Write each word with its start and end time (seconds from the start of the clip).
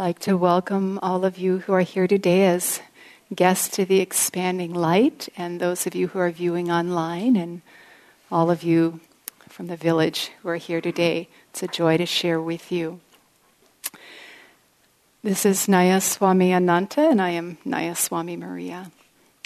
like 0.00 0.18
to 0.18 0.34
welcome 0.34 0.98
all 1.02 1.26
of 1.26 1.36
you 1.36 1.58
who 1.58 1.74
are 1.74 1.82
here 1.82 2.06
today 2.06 2.46
as 2.46 2.80
guests 3.34 3.68
to 3.68 3.84
the 3.84 4.00
Expanding 4.00 4.72
Light, 4.72 5.28
and 5.36 5.60
those 5.60 5.86
of 5.86 5.94
you 5.94 6.08
who 6.08 6.18
are 6.18 6.30
viewing 6.30 6.70
online, 6.70 7.36
and 7.36 7.60
all 8.32 8.50
of 8.50 8.62
you 8.62 9.00
from 9.50 9.66
the 9.66 9.76
village 9.76 10.30
who 10.40 10.48
are 10.48 10.56
here 10.56 10.80
today. 10.80 11.28
It's 11.50 11.62
a 11.62 11.66
joy 11.66 11.98
to 11.98 12.06
share 12.06 12.40
with 12.40 12.72
you. 12.72 13.00
This 15.22 15.44
is 15.44 15.68
Naya 15.68 16.00
Swami 16.00 16.54
Ananta, 16.54 17.02
and 17.02 17.20
I 17.20 17.30
am 17.32 17.58
Naya 17.62 17.94
Swami 17.94 18.38
Maria. 18.38 18.90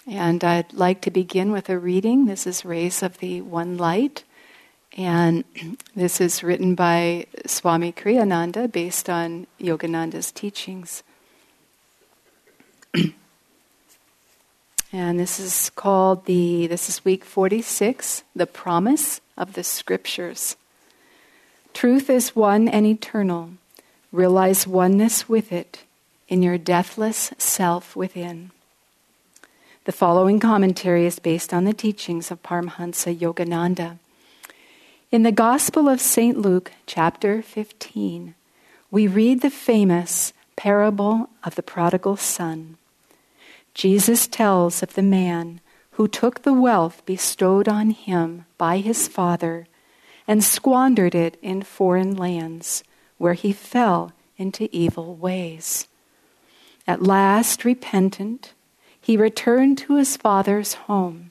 And 0.06 0.44
I'd 0.44 0.72
like 0.72 1.00
to 1.00 1.10
begin 1.10 1.50
with 1.50 1.68
a 1.68 1.80
reading. 1.80 2.26
This 2.26 2.46
is 2.46 2.64
Rays 2.64 3.02
of 3.02 3.18
the 3.18 3.40
One 3.40 3.76
Light. 3.76 4.22
And 4.94 5.44
this 5.96 6.20
is 6.20 6.42
written 6.42 6.74
by 6.74 7.26
Swami 7.46 7.92
Kriyananda 7.92 8.70
based 8.70 9.10
on 9.10 9.46
Yogananda's 9.60 10.32
teachings. 10.32 11.02
and 14.92 15.18
this 15.18 15.40
is 15.40 15.70
called 15.74 16.26
the, 16.26 16.66
this 16.68 16.88
is 16.88 17.04
week 17.04 17.24
46, 17.24 18.22
The 18.34 18.46
Promise 18.46 19.20
of 19.36 19.54
the 19.54 19.64
Scriptures. 19.64 20.56
Truth 21.72 22.08
is 22.08 22.36
one 22.36 22.68
and 22.68 22.86
eternal. 22.86 23.50
Realize 24.12 24.64
oneness 24.64 25.28
with 25.28 25.52
it 25.52 25.82
in 26.28 26.40
your 26.40 26.56
deathless 26.56 27.32
self 27.36 27.96
within. 27.96 28.52
The 29.86 29.92
following 29.92 30.38
commentary 30.38 31.04
is 31.04 31.18
based 31.18 31.52
on 31.52 31.64
the 31.64 31.74
teachings 31.74 32.30
of 32.30 32.42
Paramhansa 32.44 33.18
Yogananda. 33.18 33.98
In 35.14 35.22
the 35.22 35.30
Gospel 35.30 35.88
of 35.88 36.00
St. 36.00 36.36
Luke, 36.36 36.72
chapter 36.86 37.40
15, 37.40 38.34
we 38.90 39.06
read 39.06 39.42
the 39.42 39.48
famous 39.48 40.32
parable 40.56 41.30
of 41.44 41.54
the 41.54 41.62
prodigal 41.62 42.16
son. 42.16 42.76
Jesus 43.74 44.26
tells 44.26 44.82
of 44.82 44.94
the 44.94 45.02
man 45.02 45.60
who 45.92 46.08
took 46.08 46.42
the 46.42 46.52
wealth 46.52 47.06
bestowed 47.06 47.68
on 47.68 47.90
him 47.90 48.44
by 48.58 48.78
his 48.78 49.06
father 49.06 49.68
and 50.26 50.42
squandered 50.42 51.14
it 51.14 51.38
in 51.40 51.62
foreign 51.62 52.16
lands, 52.16 52.82
where 53.16 53.34
he 53.34 53.52
fell 53.52 54.10
into 54.36 54.68
evil 54.72 55.14
ways. 55.14 55.86
At 56.88 57.04
last, 57.04 57.64
repentant, 57.64 58.52
he 59.00 59.16
returned 59.16 59.78
to 59.78 59.94
his 59.94 60.16
father's 60.16 60.74
home. 60.74 61.30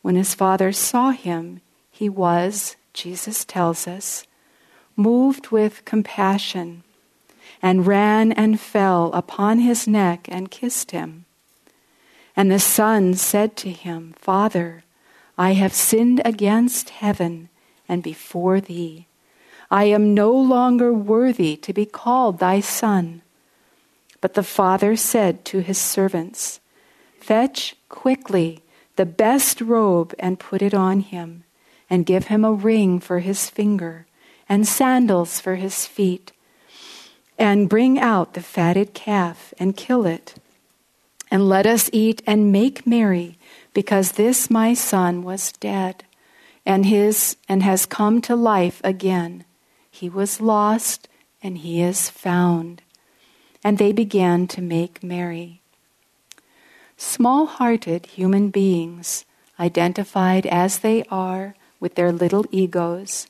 When 0.00 0.14
his 0.14 0.34
father 0.34 0.72
saw 0.72 1.10
him, 1.10 1.60
he 1.90 2.08
was 2.08 2.76
Jesus 2.92 3.44
tells 3.44 3.86
us, 3.86 4.26
moved 4.96 5.48
with 5.48 5.84
compassion, 5.84 6.82
and 7.60 7.86
ran 7.86 8.32
and 8.32 8.60
fell 8.60 9.12
upon 9.12 9.58
his 9.58 9.86
neck 9.86 10.28
and 10.30 10.50
kissed 10.50 10.90
him. 10.90 11.24
And 12.36 12.50
the 12.50 12.58
son 12.58 13.14
said 13.14 13.56
to 13.58 13.70
him, 13.70 14.14
Father, 14.18 14.84
I 15.38 15.52
have 15.52 15.72
sinned 15.72 16.20
against 16.24 16.90
heaven 16.90 17.48
and 17.88 18.02
before 18.02 18.60
thee. 18.60 19.06
I 19.70 19.84
am 19.84 20.14
no 20.14 20.32
longer 20.32 20.92
worthy 20.92 21.56
to 21.56 21.72
be 21.72 21.86
called 21.86 22.38
thy 22.38 22.60
son. 22.60 23.22
But 24.20 24.34
the 24.34 24.42
father 24.42 24.96
said 24.96 25.44
to 25.46 25.60
his 25.60 25.78
servants, 25.78 26.60
Fetch 27.20 27.76
quickly 27.88 28.62
the 28.96 29.06
best 29.06 29.60
robe 29.60 30.14
and 30.18 30.38
put 30.38 30.60
it 30.60 30.74
on 30.74 31.00
him 31.00 31.44
and 31.92 32.06
give 32.06 32.28
him 32.28 32.42
a 32.42 32.50
ring 32.50 32.98
for 32.98 33.18
his 33.18 33.50
finger 33.50 34.06
and 34.48 34.66
sandals 34.66 35.38
for 35.38 35.56
his 35.56 35.84
feet. 35.84 36.32
And 37.38 37.68
bring 37.68 38.00
out 38.00 38.32
the 38.32 38.40
fatted 38.40 38.94
calf 38.94 39.52
and 39.58 39.76
kill 39.76 40.06
it. 40.06 40.36
And 41.30 41.50
let 41.50 41.66
us 41.66 41.90
eat 41.92 42.22
and 42.26 42.50
make 42.50 42.86
merry, 42.86 43.36
because 43.74 44.12
this 44.12 44.48
my 44.48 44.72
son 44.72 45.22
was 45.22 45.52
dead 45.52 46.04
and 46.64 46.86
his 46.86 47.36
and 47.46 47.62
has 47.62 47.84
come 47.84 48.22
to 48.22 48.34
life 48.34 48.80
again. 48.82 49.44
He 49.90 50.08
was 50.08 50.40
lost 50.40 51.08
and 51.42 51.58
he 51.58 51.82
is 51.82 52.08
found. 52.08 52.80
And 53.62 53.76
they 53.76 53.92
began 53.92 54.46
to 54.48 54.62
make 54.62 55.02
merry. 55.02 55.60
Small 56.96 57.44
hearted 57.44 58.06
human 58.06 58.48
beings, 58.48 59.26
identified 59.60 60.46
as 60.46 60.78
they 60.78 61.04
are 61.10 61.54
with 61.82 61.96
their 61.96 62.12
little 62.12 62.46
egos, 62.52 63.26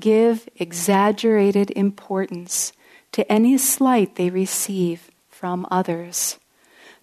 give 0.00 0.48
exaggerated 0.56 1.70
importance 1.72 2.72
to 3.12 3.30
any 3.30 3.58
slight 3.58 4.16
they 4.16 4.30
receive 4.30 5.10
from 5.28 5.66
others. 5.70 6.38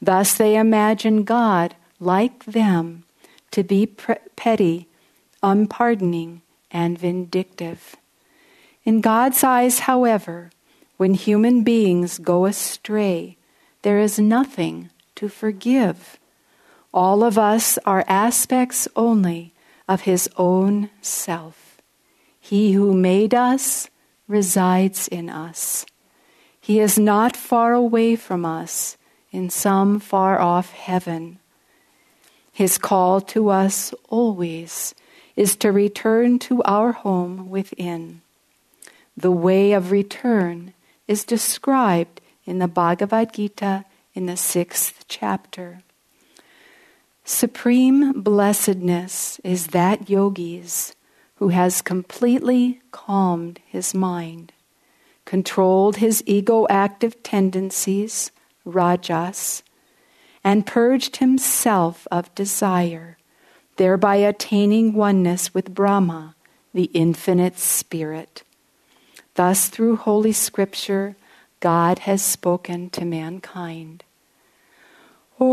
Thus, 0.02 0.34
they 0.34 0.58
imagine 0.58 1.24
God, 1.24 1.76
like 2.00 2.44
them, 2.46 3.04
to 3.52 3.62
be 3.64 3.86
pre- 3.86 4.16
petty, 4.36 4.88
unpardoning, 5.44 6.42
and 6.72 6.98
vindictive. 6.98 7.96
In 8.84 9.00
God's 9.00 9.44
eyes, 9.44 9.80
however, 9.82 10.50
when 10.98 11.14
human 11.14 11.64
beings 11.64 12.18
go 12.18 12.48
astray, 12.48 13.38
there 13.84 14.00
is 14.00 14.18
nothing 14.18 14.90
to 15.16 15.30
forgive. 15.30 16.18
All 16.92 17.24
of 17.24 17.38
us 17.38 17.78
are 17.86 18.04
aspects 18.08 18.88
only 18.96 19.54
of 19.90 20.02
his 20.02 20.30
own 20.38 20.92
self. 21.02 21.82
He 22.40 22.74
who 22.74 22.94
made 22.94 23.34
us 23.34 23.90
resides 24.28 25.08
in 25.08 25.32
us. 25.32 25.86
He 26.62 26.80
is 26.80 27.00
not 27.00 27.36
far 27.36 27.74
away 27.74 28.16
from 28.16 28.46
us 28.46 28.98
in 29.32 29.50
some 29.50 30.00
far 30.00 30.40
off 30.40 30.72
heaven. 30.74 31.40
His 32.54 32.78
call 32.78 33.20
to 33.34 33.50
us 33.50 33.92
always 34.10 34.94
is 35.36 35.56
to 35.56 35.72
return 35.72 36.38
to 36.40 36.62
our 36.64 36.92
home 36.92 37.50
within. 37.50 38.22
The 39.18 39.32
way 39.32 39.72
of 39.72 39.92
return 39.92 40.74
is 41.08 41.24
described 41.24 42.22
in 42.46 42.60
the 42.60 42.68
Bhagavad 42.68 43.34
Gita 43.34 43.86
in 44.14 44.28
the 44.28 44.38
sixth 44.38 45.06
chapter. 45.08 45.82
Supreme 47.32 48.24
blessedness 48.24 49.40
is 49.44 49.68
that 49.68 50.10
yogi's 50.10 50.96
who 51.36 51.50
has 51.50 51.80
completely 51.80 52.82
calmed 52.90 53.60
his 53.68 53.94
mind, 53.94 54.52
controlled 55.26 55.98
his 55.98 56.24
ego 56.26 56.66
active 56.72 57.22
tendencies, 57.22 58.32
rajas, 58.66 59.62
and 60.44 60.66
purged 60.66 61.18
himself 61.18 62.08
of 62.12 62.34
desire, 62.34 63.20
thereby 63.78 64.16
attaining 64.16 64.94
oneness 64.94 65.54
with 65.54 65.76
Brahma, 65.76 66.36
the 66.74 66.90
infinite 66.96 67.60
spirit. 67.60 68.42
Thus, 69.36 69.70
through 69.70 69.98
Holy 69.98 70.34
Scripture, 70.34 71.16
God 71.60 72.00
has 72.00 72.24
spoken 72.24 72.90
to 72.90 73.06
mankind. 73.06 74.04
Om, 75.42 75.48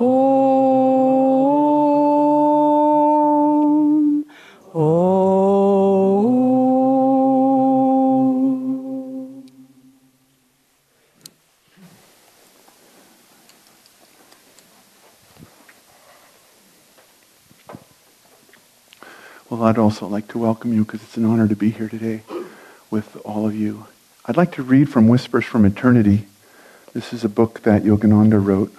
Om, 0.00 1.00
Om. 4.74 5.22
Well, 19.48 19.62
I'd 19.62 19.78
also 19.78 20.08
like 20.08 20.26
to 20.28 20.38
welcome 20.38 20.72
you 20.72 20.84
because 20.84 21.04
it's 21.04 21.16
an 21.16 21.24
honor 21.24 21.46
to 21.46 21.54
be 21.54 21.70
here 21.70 21.88
today 21.88 22.22
with 22.90 23.16
all 23.24 23.46
of 23.46 23.54
you. 23.54 23.86
I'd 24.24 24.36
like 24.36 24.52
to 24.52 24.62
read 24.62 24.88
from 24.88 25.08
Whispers 25.08 25.44
from 25.44 25.64
Eternity. 25.64 26.26
This 26.94 27.12
is 27.12 27.24
a 27.24 27.28
book 27.28 27.62
that 27.62 27.82
Yogananda 27.82 28.44
wrote. 28.44 28.72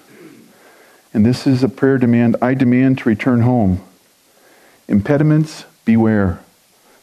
And 1.14 1.26
this 1.26 1.46
is 1.46 1.64
a 1.64 1.70
prayer 1.70 1.98
demand 1.98 2.38
I 2.42 2.54
demand 2.54 3.00
to 3.00 3.10
return 3.10 3.42
home. 3.42 3.84
Impediments, 4.88 5.66
beware. 5.84 6.40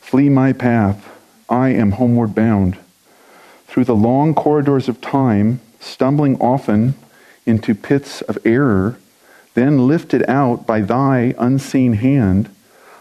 Flee 0.00 0.31
my 0.31 0.54
path. 0.54 1.06
I 1.50 1.69
am 1.69 1.92
homeward 1.92 2.34
bound. 2.34 2.78
Through 3.66 3.84
the 3.84 3.94
long 3.94 4.34
corridors 4.34 4.88
of 4.88 5.02
time, 5.02 5.60
stumbling 5.78 6.40
often 6.40 6.94
into 7.44 7.75
pits 7.75 8.22
of 8.22 8.38
error, 8.46 8.98
then 9.52 9.87
lifted 9.87 10.26
out 10.31 10.66
by 10.66 10.81
thy 10.81 11.34
unseen 11.37 11.92
hand, 11.92 12.48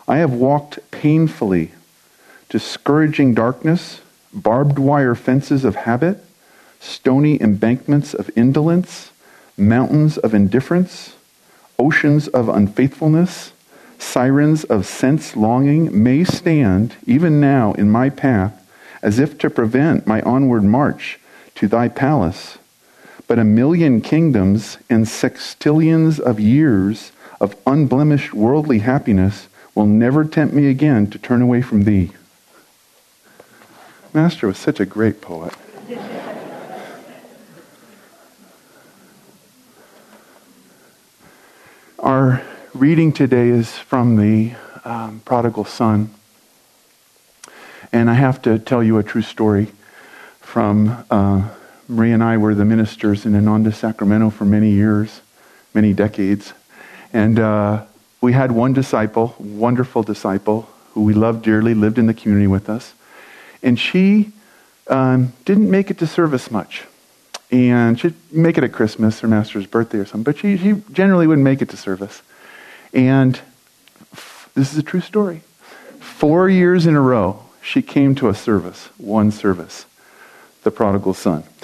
I 0.05 0.17
have 0.17 0.33
walked 0.33 0.79
painfully, 0.91 1.71
discouraging 2.49 3.35
darkness 3.35 4.01
barbed 4.33 4.79
wire 4.79 5.15
fences 5.15 5.65
of 5.65 5.75
habit, 5.75 6.23
stony 6.79 7.41
embankments 7.41 8.13
of 8.13 8.29
indolence, 8.35 9.11
mountains 9.57 10.17
of 10.17 10.33
indifference, 10.33 11.15
oceans 11.77 12.27
of 12.29 12.49
unfaithfulness, 12.49 13.51
sirens 13.97 14.63
of 14.65 14.85
sense 14.85 15.35
longing 15.35 16.03
may 16.03 16.23
stand, 16.23 16.95
even 17.05 17.39
now, 17.39 17.73
in 17.73 17.89
my 17.89 18.09
path, 18.09 18.55
as 19.01 19.19
if 19.19 19.37
to 19.37 19.49
prevent 19.49 20.07
my 20.07 20.21
onward 20.21 20.63
march 20.63 21.19
to 21.55 21.67
thy 21.67 21.87
palace. 21.87 22.57
But 23.27 23.39
a 23.39 23.43
million 23.43 24.01
kingdoms 24.01 24.77
and 24.89 25.05
sextillions 25.05 26.19
of 26.19 26.39
years 26.39 27.11
of 27.39 27.55
unblemished 27.65 28.33
worldly 28.33 28.79
happiness 28.79 29.47
will 29.75 29.85
never 29.85 30.25
tempt 30.25 30.53
me 30.53 30.67
again 30.67 31.09
to 31.11 31.19
turn 31.19 31.41
away 31.41 31.61
from 31.61 31.83
thee. 31.83 32.11
Master 34.11 34.47
was 34.47 34.57
such 34.57 34.79
a 34.79 34.85
great 34.87 35.21
poet. 35.21 35.53
Our 41.99 42.41
reading 42.73 43.13
today 43.13 43.49
is 43.49 43.77
from 43.77 44.15
the 44.15 44.55
um, 44.83 45.21
prodigal 45.25 45.65
son. 45.65 46.09
And 47.91 48.09
I 48.09 48.15
have 48.15 48.41
to 48.43 48.57
tell 48.57 48.81
you 48.81 48.97
a 48.97 49.03
true 49.03 49.21
story 49.21 49.67
from 50.39 51.05
uh, 51.11 51.47
Marie 51.87 52.11
and 52.11 52.23
I 52.23 52.37
were 52.37 52.55
the 52.55 52.65
ministers 52.65 53.27
in 53.27 53.35
Ananda, 53.35 53.71
Sacramento 53.71 54.31
for 54.31 54.45
many 54.45 54.71
years, 54.71 55.21
many 55.75 55.93
decades. 55.93 56.53
And 57.13 57.37
uh, 57.37 57.85
we 58.21 58.33
had 58.33 58.51
one 58.53 58.73
disciple, 58.73 59.35
wonderful 59.37 60.01
disciple, 60.01 60.67
who 60.93 61.03
we 61.03 61.13
loved 61.13 61.43
dearly, 61.43 61.75
lived 61.75 61.99
in 61.99 62.07
the 62.07 62.13
community 62.15 62.47
with 62.47 62.69
us. 62.69 62.93
And 63.61 63.79
she 63.79 64.31
um, 64.87 65.33
didn't 65.45 65.69
make 65.69 65.91
it 65.91 65.97
to 65.99 66.07
service 66.07 66.49
much 66.49 66.83
and 67.51 67.99
she'd 67.99 68.13
make 68.31 68.57
it 68.57 68.63
at 68.63 68.71
Christmas 68.71 69.23
or 69.23 69.27
Master's 69.27 69.65
birthday 69.65 69.97
or 69.99 70.05
something, 70.05 70.23
but 70.23 70.37
she, 70.37 70.57
she 70.57 70.81
generally 70.91 71.25
wouldn't 71.25 71.43
make 71.43 71.61
it 71.61 71.69
to 71.69 71.77
service. 71.77 72.21
And 72.93 73.39
f- 74.13 74.49
this 74.53 74.71
is 74.71 74.77
a 74.77 74.83
true 74.83 75.01
story. 75.01 75.41
Four 75.99 76.49
years 76.49 76.85
in 76.85 76.95
a 76.95 77.01
row, 77.01 77.43
she 77.61 77.81
came 77.81 78.13
to 78.15 78.29
a 78.29 78.35
service, 78.35 78.89
one 78.97 79.31
service, 79.31 79.85
the 80.63 80.71
prodigal 80.71 81.13
son. 81.13 81.43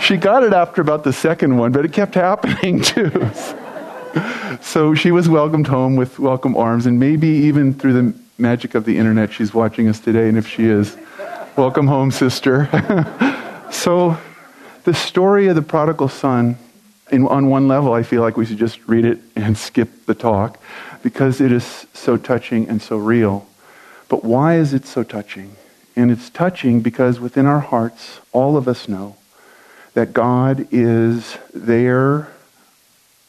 she 0.00 0.16
got 0.16 0.44
it 0.44 0.52
after 0.52 0.80
about 0.80 1.02
the 1.04 1.12
second 1.12 1.56
one, 1.56 1.72
but 1.72 1.84
it 1.84 1.92
kept 1.92 2.14
happening 2.14 2.80
too. 2.82 3.28
so 4.60 4.94
she 4.94 5.10
was 5.10 5.28
welcomed 5.28 5.66
home 5.66 5.96
with 5.96 6.20
welcome 6.20 6.56
arms, 6.56 6.86
and 6.86 7.00
maybe 7.00 7.26
even 7.26 7.74
through 7.74 7.92
the 7.92 8.25
magic 8.38 8.74
of 8.74 8.84
the 8.84 8.98
internet, 8.98 9.32
she's 9.32 9.54
watching 9.54 9.88
us 9.88 10.00
today, 10.00 10.28
and 10.28 10.36
if 10.36 10.46
she 10.46 10.66
is, 10.66 10.96
Welcome 11.56 11.86
home, 11.86 12.10
sister. 12.10 12.68
so, 13.72 14.18
the 14.84 14.92
story 14.92 15.48
of 15.48 15.56
the 15.56 15.62
prodigal 15.62 16.08
son, 16.08 16.58
in, 17.10 17.26
on 17.26 17.48
one 17.48 17.66
level, 17.66 17.94
I 17.94 18.02
feel 18.02 18.20
like 18.20 18.36
we 18.36 18.44
should 18.44 18.58
just 18.58 18.86
read 18.86 19.06
it 19.06 19.20
and 19.34 19.56
skip 19.68 20.04
the 20.04 20.14
talk 20.14 20.60
because 21.02 21.40
it 21.40 21.50
is 21.50 21.86
so 21.94 22.18
touching 22.18 22.68
and 22.68 22.82
so 22.82 22.98
real. 22.98 23.46
But 24.10 24.22
why 24.22 24.56
is 24.56 24.74
it 24.74 24.84
so 24.84 25.02
touching? 25.02 25.56
And 25.96 26.10
it's 26.10 26.28
touching 26.28 26.82
because 26.82 27.20
within 27.20 27.46
our 27.46 27.60
hearts, 27.60 28.20
all 28.32 28.58
of 28.58 28.68
us 28.68 28.86
know 28.86 29.16
that 29.94 30.12
God 30.12 30.68
is 30.70 31.38
there 31.54 32.28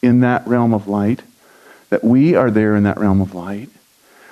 in 0.02 0.20
that 0.20 0.46
realm 0.46 0.74
of 0.74 0.90
light, 0.90 1.22
that 1.92 2.04
we 2.04 2.36
are 2.36 2.52
there 2.52 2.76
in 2.76 2.84
that 2.84 3.00
realm 3.00 3.22
of 3.22 3.34
light. 3.34 3.70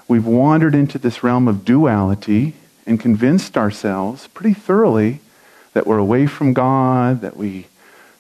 We've 0.07 0.25
wandered 0.25 0.75
into 0.75 0.99
this 0.99 1.23
realm 1.23 1.47
of 1.47 1.65
duality 1.65 2.53
and 2.85 2.99
convinced 2.99 3.57
ourselves 3.57 4.27
pretty 4.27 4.53
thoroughly 4.53 5.19
that 5.73 5.87
we're 5.87 5.97
away 5.97 6.27
from 6.27 6.53
God, 6.53 7.21
that 7.21 7.35
we 7.35 7.67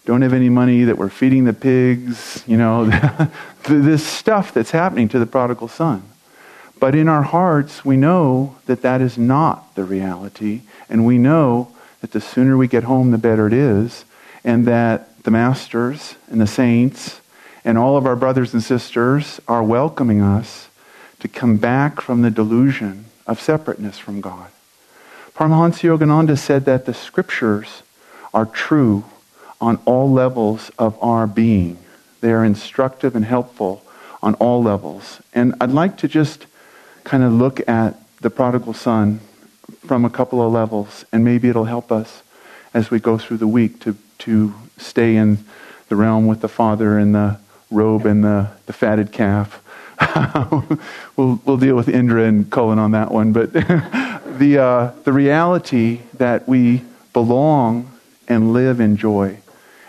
don't 0.05 0.23
have 0.23 0.33
any 0.33 0.49
money, 0.49 0.83
that 0.83 0.97
we're 0.97 1.09
feeding 1.09 1.45
the 1.45 1.53
pigs, 1.53 2.43
you 2.47 2.57
know, 2.57 2.85
this 3.63 4.05
stuff 4.05 4.53
that's 4.53 4.71
happening 4.71 5.07
to 5.09 5.19
the 5.19 5.25
prodigal 5.25 5.67
son. 5.67 6.03
But 6.79 6.95
in 6.95 7.07
our 7.07 7.23
hearts, 7.23 7.85
we 7.85 7.97
know 7.97 8.57
that 8.65 8.81
that 8.81 9.01
is 9.01 9.17
not 9.17 9.73
the 9.75 9.83
reality, 9.83 10.61
and 10.89 11.05
we 11.05 11.17
know 11.17 11.71
that 12.01 12.11
the 12.11 12.21
sooner 12.21 12.57
we 12.57 12.67
get 12.67 12.83
home, 12.83 13.11
the 13.11 13.17
better 13.17 13.47
it 13.47 13.53
is, 13.53 14.05
and 14.43 14.65
that 14.65 15.23
the 15.23 15.31
masters 15.31 16.15
and 16.29 16.41
the 16.41 16.47
saints 16.47 17.21
and 17.63 17.77
all 17.77 17.97
of 17.97 18.05
our 18.05 18.15
brothers 18.15 18.53
and 18.53 18.63
sisters 18.63 19.39
are 19.47 19.63
welcoming 19.63 20.21
us 20.21 20.67
to 21.19 21.27
come 21.27 21.57
back 21.57 22.01
from 22.01 22.21
the 22.21 22.31
delusion 22.31 23.05
of 23.27 23.41
separateness 23.41 23.97
from 23.97 24.21
God. 24.21 24.49
Paramahansa 25.35 25.97
Yogananda 25.97 26.37
said 26.37 26.65
that 26.65 26.85
the 26.85 26.93
scriptures 26.93 27.83
are 28.33 28.45
true 28.45 29.03
on 29.59 29.79
all 29.85 30.11
levels 30.11 30.71
of 30.77 30.97
our 31.01 31.27
being. 31.27 31.77
They 32.21 32.31
are 32.31 32.45
instructive 32.45 33.15
and 33.15 33.25
helpful 33.25 33.83
on 34.21 34.35
all 34.35 34.61
levels. 34.61 35.19
And 35.33 35.55
I'd 35.59 35.71
like 35.71 35.97
to 35.97 36.07
just 36.07 36.45
kind 37.03 37.23
of 37.23 37.33
look 37.33 37.67
at 37.67 37.95
the 38.21 38.29
prodigal 38.29 38.73
son 38.73 39.19
from 39.85 40.05
a 40.05 40.09
couple 40.09 40.41
of 40.41 40.51
levels, 40.51 41.05
and 41.11 41.23
maybe 41.23 41.49
it'll 41.49 41.65
help 41.65 41.91
us 41.91 42.23
as 42.73 42.89
we 42.89 42.99
go 42.99 43.17
through 43.17 43.37
the 43.37 43.47
week 43.47 43.79
to, 43.81 43.95
to 44.19 44.53
stay 44.77 45.15
in 45.15 45.45
the 45.89 45.95
realm 45.95 46.27
with 46.27 46.41
the 46.41 46.47
father 46.47 46.97
and 46.97 47.13
the 47.13 47.39
robe 47.71 48.05
and 48.05 48.23
the, 48.23 48.49
the 48.65 48.73
fatted 48.73 49.11
calf. 49.11 49.61
we'll, 51.15 51.39
we'll 51.45 51.57
deal 51.57 51.75
with 51.75 51.89
Indra 51.89 52.23
and 52.23 52.49
Cullen 52.51 52.79
on 52.79 52.91
that 52.91 53.11
one, 53.11 53.31
but 53.31 53.53
the, 53.53 54.57
uh, 54.61 54.91
the 55.03 55.13
reality 55.13 56.01
that 56.15 56.47
we 56.47 56.81
belong 57.13 57.91
and 58.27 58.53
live 58.53 58.79
in 58.79 58.97
joy. 58.97 59.39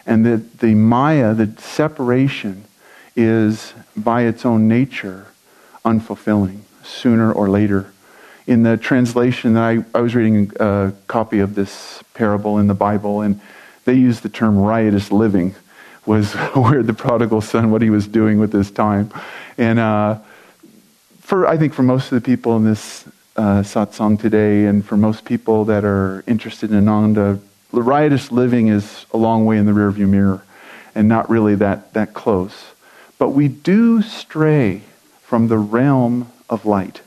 And 0.06 0.25
that 0.25 0.61
the 0.61 0.75
Maya, 0.75 1.35
the 1.35 1.61
separation, 1.61 2.64
is 3.17 3.73
by 3.97 4.23
its 4.23 4.44
own 4.44 4.69
nature 4.69 5.26
unfulfilling 5.85 6.61
sooner 6.85 7.32
or 7.32 7.49
later. 7.49 7.91
In 8.47 8.62
the 8.62 8.76
translation, 8.76 9.56
I, 9.56 9.85
I 9.94 10.00
was 10.00 10.14
reading 10.14 10.53
a 10.61 10.93
copy 11.08 11.41
of 11.41 11.55
this 11.56 12.03
parable 12.14 12.58
in 12.58 12.69
the 12.69 12.75
Bible, 12.75 13.20
and 13.23 13.41
they 13.85 13.94
use 13.94 14.20
the 14.20 14.29
term 14.29 14.58
riotous 14.58 15.11
living, 15.11 15.56
was 16.06 16.32
where 16.55 16.82
the 16.82 16.94
prodigal 16.94 17.41
son, 17.41 17.70
what 17.70 17.82
he 17.82 17.91
was 17.91 18.06
doing 18.06 18.38
with 18.38 18.53
his 18.53 18.70
time. 18.70 19.11
And 19.58 19.79
uh, 19.79 20.19
for 21.20 21.47
I 21.47 21.56
think 21.56 21.75
for 21.75 21.82
most 21.82 22.12
of 22.12 22.23
the 22.23 22.25
people 22.25 22.56
in 22.56 22.64
this 22.64 23.06
uh, 23.37 23.62
satsang 23.62 24.19
today, 24.19 24.64
and 24.64 24.85
for 24.85 24.97
most 24.97 25.25
people 25.25 25.64
that 25.67 25.85
are 25.85 26.25
interested 26.26 26.70
in 26.70 26.88
Ananda, 26.88 27.41
riotous 27.73 28.32
living 28.32 28.69
is 28.69 29.05
a 29.12 29.17
long 29.17 29.44
way 29.44 29.58
in 29.58 29.67
the 29.67 29.73
rearview 29.73 30.08
mirror 30.08 30.43
and 30.94 31.08
not 31.08 31.29
really 31.29 31.55
that, 31.56 31.93
that 31.93 32.14
close. 32.14 32.73
But 33.19 33.31
we 33.31 33.49
do 33.49 34.03
stray 34.03 34.82
from 35.23 35.49
the 35.49 35.58
realm 35.58 36.31
of 36.49 36.64
light. 36.64 37.00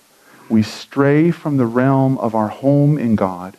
We 0.49 0.63
stray 0.63 1.31
from 1.31 1.57
the 1.57 1.65
realm 1.65 2.17
of 2.17 2.35
our 2.35 2.49
home 2.49 2.97
in 2.97 3.15
God. 3.15 3.55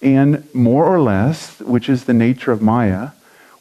And 0.00 0.52
more 0.54 0.84
or 0.84 1.00
less, 1.00 1.60
which 1.60 1.88
is 1.88 2.04
the 2.04 2.14
nature 2.14 2.52
of 2.52 2.62
Maya, 2.62 3.10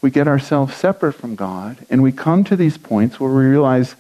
we 0.04 0.12
get 0.12 0.28
ourselves 0.28 0.76
separate 0.76 1.14
from 1.14 1.34
God 1.34 1.78
and 1.90 2.04
we 2.04 2.12
come 2.12 2.44
to 2.44 2.58
these 2.58 2.78
points 2.78 3.22
where 3.22 3.32
we 3.32 3.46
realize, 3.46 3.96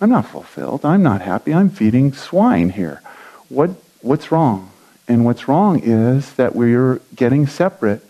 I'm 0.00 0.08
not 0.08 0.26
fulfilled. 0.26 0.82
I'm 0.82 1.02
not 1.02 1.20
happy. 1.20 1.52
I'm 1.52 1.68
feeding 1.68 2.14
swine 2.14 2.70
here. 2.70 3.02
What 3.50 3.70
what's 4.00 4.32
wrong? 4.32 4.70
And 5.06 5.26
what's 5.26 5.46
wrong 5.48 5.80
is 5.84 6.32
that 6.34 6.56
we're 6.56 7.02
getting 7.14 7.46
separate 7.46 8.02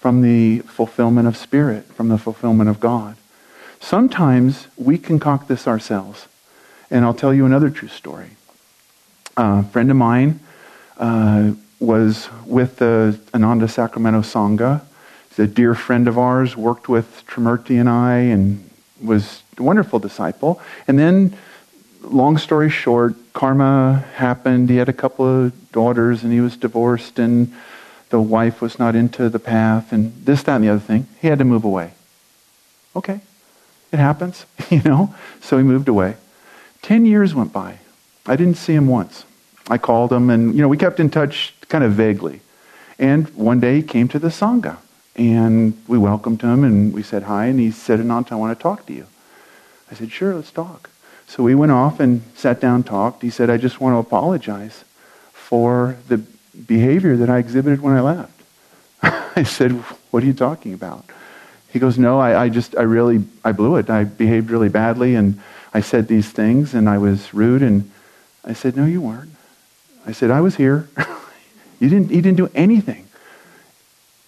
from 0.00 0.22
the 0.22 0.58
fulfillment 0.60 1.28
of 1.28 1.36
spirit, 1.36 1.84
from 1.94 2.08
the 2.08 2.18
fulfillment 2.18 2.68
of 2.68 2.80
God. 2.80 3.16
Sometimes 3.78 4.66
we 4.76 4.98
concoct 4.98 5.46
this 5.46 5.68
ourselves. 5.68 6.26
And 6.90 7.04
I'll 7.04 7.14
tell 7.14 7.32
you 7.32 7.46
another 7.46 7.70
true 7.70 7.88
story. 7.88 8.30
a 9.36 9.62
friend 9.62 9.88
of 9.88 9.96
mine 9.96 10.40
uh, 10.96 11.52
was 11.78 12.28
with 12.44 12.78
the 12.78 13.20
Ananda 13.32 13.68
Sacramento 13.68 14.22
Sangha. 14.22 14.82
A 15.38 15.46
dear 15.46 15.74
friend 15.74 16.08
of 16.08 16.18
ours, 16.18 16.56
worked 16.56 16.88
with 16.88 17.24
Trimurti 17.26 17.78
and 17.78 17.88
I, 17.88 18.16
and 18.16 18.68
was 19.00 19.42
a 19.56 19.62
wonderful 19.62 19.98
disciple. 19.98 20.60
And 20.86 20.98
then 20.98 21.36
long 22.02 22.38
story 22.38 22.70
short, 22.70 23.14
karma 23.32 24.04
happened. 24.14 24.70
He 24.70 24.76
had 24.76 24.88
a 24.88 24.92
couple 24.92 25.26
of 25.26 25.72
daughters 25.72 26.24
and 26.24 26.32
he 26.32 26.40
was 26.40 26.56
divorced 26.56 27.18
and 27.18 27.52
the 28.10 28.20
wife 28.20 28.60
was 28.60 28.78
not 28.78 28.96
into 28.96 29.28
the 29.28 29.38
path 29.38 29.92
and 29.92 30.12
this, 30.24 30.42
that, 30.44 30.56
and 30.56 30.64
the 30.64 30.70
other 30.70 30.80
thing. 30.80 31.06
He 31.20 31.28
had 31.28 31.38
to 31.38 31.44
move 31.44 31.64
away. 31.64 31.92
Okay. 32.96 33.20
It 33.92 33.98
happens, 33.98 34.44
you 34.70 34.82
know. 34.82 35.14
So 35.40 35.58
he 35.58 35.62
moved 35.62 35.88
away. 35.88 36.16
Ten 36.82 37.06
years 37.06 37.34
went 37.34 37.52
by. 37.52 37.78
I 38.26 38.36
didn't 38.36 38.56
see 38.56 38.74
him 38.74 38.88
once. 38.88 39.24
I 39.70 39.78
called 39.78 40.12
him 40.12 40.30
and, 40.30 40.54
you 40.54 40.62
know, 40.62 40.68
we 40.68 40.76
kept 40.76 40.98
in 41.00 41.10
touch 41.10 41.54
kind 41.68 41.84
of 41.84 41.92
vaguely. 41.92 42.40
And 42.98 43.28
one 43.30 43.60
day 43.60 43.76
he 43.76 43.82
came 43.82 44.08
to 44.08 44.18
the 44.18 44.28
Sangha 44.28 44.78
and 45.18 45.76
we 45.88 45.98
welcomed 45.98 46.40
him 46.40 46.64
and 46.64 46.94
we 46.94 47.02
said 47.02 47.24
hi 47.24 47.46
and 47.46 47.58
he 47.58 47.70
said, 47.70 47.98
Anant, 47.98 48.32
I 48.32 48.36
want 48.36 48.56
to 48.56 48.62
talk 48.62 48.86
to 48.86 48.92
you. 48.92 49.06
I 49.90 49.94
said, 49.94 50.12
sure, 50.12 50.34
let's 50.34 50.52
talk. 50.52 50.88
So 51.26 51.42
we 51.42 51.54
went 51.54 51.72
off 51.72 52.00
and 52.00 52.22
sat 52.36 52.60
down, 52.60 52.84
talked. 52.84 53.22
He 53.22 53.30
said, 53.30 53.50
I 53.50 53.56
just 53.56 53.80
want 53.80 53.94
to 53.94 53.98
apologize 53.98 54.84
for 55.32 55.96
the 56.06 56.18
behavior 56.66 57.16
that 57.16 57.28
I 57.28 57.38
exhibited 57.38 57.80
when 57.80 57.94
I 57.94 58.00
left. 58.00 58.40
I 59.02 59.42
said, 59.42 59.72
What 60.10 60.22
are 60.22 60.26
you 60.26 60.32
talking 60.32 60.72
about? 60.72 61.04
He 61.70 61.78
goes, 61.78 61.98
No, 61.98 62.18
I, 62.18 62.44
I 62.44 62.48
just, 62.48 62.76
I 62.76 62.82
really, 62.82 63.24
I 63.44 63.52
blew 63.52 63.76
it. 63.76 63.90
I 63.90 64.04
behaved 64.04 64.50
really 64.50 64.68
badly 64.68 65.16
and 65.16 65.38
I 65.38 65.42
I 65.74 65.80
said 65.80 66.08
these 66.08 66.30
things 66.30 66.74
and 66.74 66.88
I 66.88 66.98
was 66.98 67.34
rude. 67.34 67.62
And 67.62 67.90
I 68.44 68.52
said, 68.52 68.76
No, 68.76 68.86
you 68.86 69.00
weren't. 69.00 69.32
I 70.06 70.12
said, 70.12 70.30
I 70.30 70.40
was 70.40 70.56
here. 70.56 70.88
you 71.80 71.88
didn't, 71.88 72.10
you 72.10 72.22
didn't 72.22 72.38
do 72.38 72.50
anything 72.54 73.07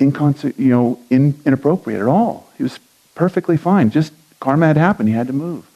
inconse- 0.01 0.59
you 0.59 0.71
know, 0.71 0.99
in, 1.11 1.41
inappropriate 1.47 2.01
at 2.01 2.09
all. 2.09 2.49
He 2.57 2.63
was 2.63 2.81
perfectly 3.15 3.57
fine. 3.57 3.91
Just 3.91 4.13
karma 4.41 4.67
had 4.67 4.77
happened. 4.77 5.09
He 5.09 5.15
had 5.15 5.29
to 5.29 5.33
move. 5.33 5.67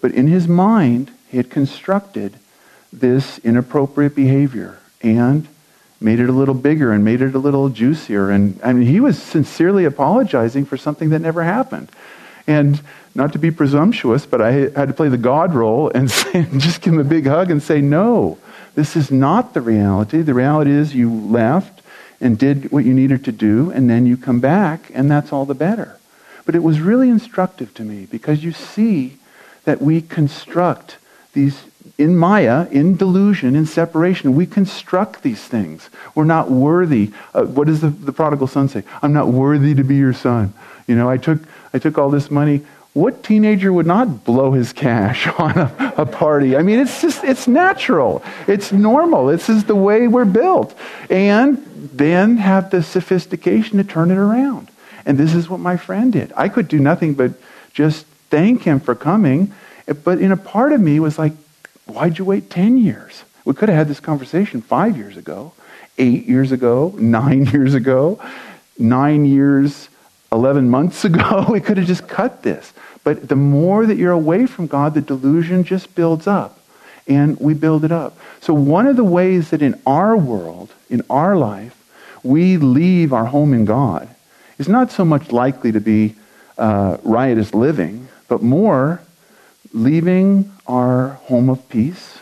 But 0.00 0.12
in 0.12 0.26
his 0.26 0.46
mind, 0.46 1.10
he 1.28 1.36
had 1.36 1.50
constructed 1.50 2.38
this 2.92 3.38
inappropriate 3.38 4.14
behavior 4.14 4.78
and 5.02 5.46
made 6.00 6.20
it 6.20 6.28
a 6.28 6.32
little 6.32 6.54
bigger 6.54 6.92
and 6.92 7.04
made 7.04 7.22
it 7.22 7.34
a 7.34 7.38
little 7.38 7.68
juicier. 7.68 8.30
And 8.30 8.60
I 8.62 8.72
mean, 8.72 8.86
he 8.86 9.00
was 9.00 9.20
sincerely 9.20 9.84
apologizing 9.84 10.64
for 10.64 10.76
something 10.76 11.10
that 11.10 11.20
never 11.20 11.42
happened. 11.42 11.90
And 12.46 12.80
not 13.14 13.32
to 13.32 13.38
be 13.38 13.50
presumptuous, 13.50 14.24
but 14.24 14.40
I 14.40 14.52
had 14.52 14.88
to 14.88 14.94
play 14.94 15.08
the 15.08 15.18
God 15.18 15.54
role 15.54 15.90
and, 15.90 16.10
say, 16.10 16.46
just 16.56 16.82
give 16.82 16.94
him 16.94 17.00
a 17.00 17.04
big 17.04 17.26
hug 17.26 17.50
and 17.50 17.62
say, 17.62 17.80
no, 17.80 18.38
this 18.74 18.96
is 18.96 19.10
not 19.10 19.54
the 19.54 19.60
reality. 19.60 20.22
The 20.22 20.34
reality 20.34 20.70
is 20.70 20.94
you 20.94 21.12
left 21.12 21.77
and 22.20 22.38
did 22.38 22.70
what 22.72 22.84
you 22.84 22.94
needed 22.94 23.24
to 23.24 23.32
do, 23.32 23.70
and 23.70 23.88
then 23.88 24.06
you 24.06 24.16
come 24.16 24.40
back, 24.40 24.90
and 24.94 25.10
that's 25.10 25.32
all 25.32 25.44
the 25.44 25.54
better. 25.54 25.98
But 26.44 26.54
it 26.54 26.62
was 26.62 26.80
really 26.80 27.10
instructive 27.10 27.74
to 27.74 27.82
me 27.82 28.06
because 28.06 28.42
you 28.42 28.52
see 28.52 29.18
that 29.64 29.82
we 29.82 30.00
construct 30.00 30.96
these 31.32 31.64
in 31.98 32.16
Maya, 32.16 32.68
in 32.70 32.96
delusion, 32.96 33.56
in 33.56 33.66
separation, 33.66 34.36
we 34.36 34.46
construct 34.46 35.22
these 35.22 35.42
things. 35.42 35.90
We're 36.14 36.24
not 36.24 36.48
worthy. 36.50 37.12
Uh, 37.34 37.44
what 37.44 37.66
does 37.66 37.80
the, 37.80 37.88
the 37.88 38.12
prodigal 38.12 38.46
son 38.46 38.68
say? 38.68 38.84
I'm 39.02 39.12
not 39.12 39.28
worthy 39.28 39.74
to 39.74 39.82
be 39.82 39.96
your 39.96 40.12
son. 40.12 40.54
You 40.86 40.94
know, 40.94 41.10
I 41.10 41.16
took, 41.16 41.40
I 41.74 41.78
took 41.78 41.98
all 41.98 42.08
this 42.08 42.30
money. 42.30 42.64
What 42.94 43.22
teenager 43.22 43.72
would 43.72 43.86
not 43.86 44.24
blow 44.24 44.52
his 44.52 44.72
cash 44.72 45.26
on 45.38 45.58
a, 45.58 45.94
a 45.98 46.06
party? 46.06 46.56
I 46.56 46.62
mean, 46.62 46.80
it's 46.80 47.00
just, 47.00 47.22
it's 47.24 47.46
natural. 47.46 48.22
It's 48.46 48.72
normal. 48.72 49.26
This 49.26 49.48
is 49.48 49.64
the 49.64 49.76
way 49.76 50.08
we're 50.08 50.24
built. 50.24 50.76
And 51.10 51.64
then 51.92 52.38
have 52.38 52.70
the 52.70 52.82
sophistication 52.82 53.78
to 53.78 53.84
turn 53.84 54.10
it 54.10 54.18
around. 54.18 54.70
And 55.06 55.16
this 55.16 55.34
is 55.34 55.48
what 55.48 55.60
my 55.60 55.76
friend 55.76 56.12
did. 56.12 56.32
I 56.36 56.48
could 56.48 56.68
do 56.68 56.78
nothing 56.78 57.14
but 57.14 57.32
just 57.72 58.04
thank 58.30 58.62
him 58.62 58.80
for 58.80 58.94
coming. 58.94 59.52
But 60.04 60.18
in 60.20 60.32
a 60.32 60.36
part 60.36 60.72
of 60.72 60.80
me 60.80 61.00
was 61.00 61.18
like, 61.18 61.32
Why'd 61.88 62.18
you 62.18 62.26
wait 62.26 62.50
10 62.50 62.76
years? 62.76 63.24
We 63.46 63.54
could 63.54 63.70
have 63.70 63.78
had 63.78 63.88
this 63.88 63.98
conversation 63.98 64.60
five 64.60 64.98
years 64.98 65.16
ago, 65.16 65.54
eight 65.96 66.26
years 66.26 66.52
ago, 66.52 66.94
nine 66.98 67.46
years 67.52 67.72
ago, 67.72 68.20
nine 68.78 69.24
years, 69.24 69.87
11 70.32 70.68
months 70.68 71.04
ago. 71.04 71.46
We 71.48 71.60
could 71.60 71.76
have 71.76 71.86
just 71.86 72.08
cut 72.08 72.42
this. 72.42 72.72
But 73.04 73.28
the 73.28 73.36
more 73.36 73.86
that 73.86 73.96
you're 73.96 74.12
away 74.12 74.46
from 74.46 74.66
God, 74.66 74.94
the 74.94 75.00
delusion 75.00 75.64
just 75.64 75.94
builds 75.94 76.26
up. 76.26 76.60
And 77.06 77.38
we 77.40 77.54
build 77.54 77.84
it 77.84 77.92
up. 77.92 78.18
So, 78.40 78.52
one 78.52 78.86
of 78.86 78.96
the 78.96 79.04
ways 79.04 79.48
that 79.50 79.62
in 79.62 79.80
our 79.86 80.14
world, 80.14 80.74
in 80.90 81.02
our 81.08 81.36
life, 81.36 81.74
we 82.22 82.58
leave 82.58 83.14
our 83.14 83.26
home 83.26 83.54
in 83.54 83.64
God 83.64 84.08
is 84.58 84.68
not 84.68 84.90
so 84.90 85.04
much 85.04 85.32
likely 85.32 85.72
to 85.72 85.80
be 85.80 86.16
uh, 86.58 86.98
riotous 87.02 87.54
living, 87.54 88.08
but 88.28 88.42
more 88.42 89.00
leaving 89.72 90.52
our 90.66 91.10
home 91.28 91.48
of 91.48 91.66
peace 91.68 92.18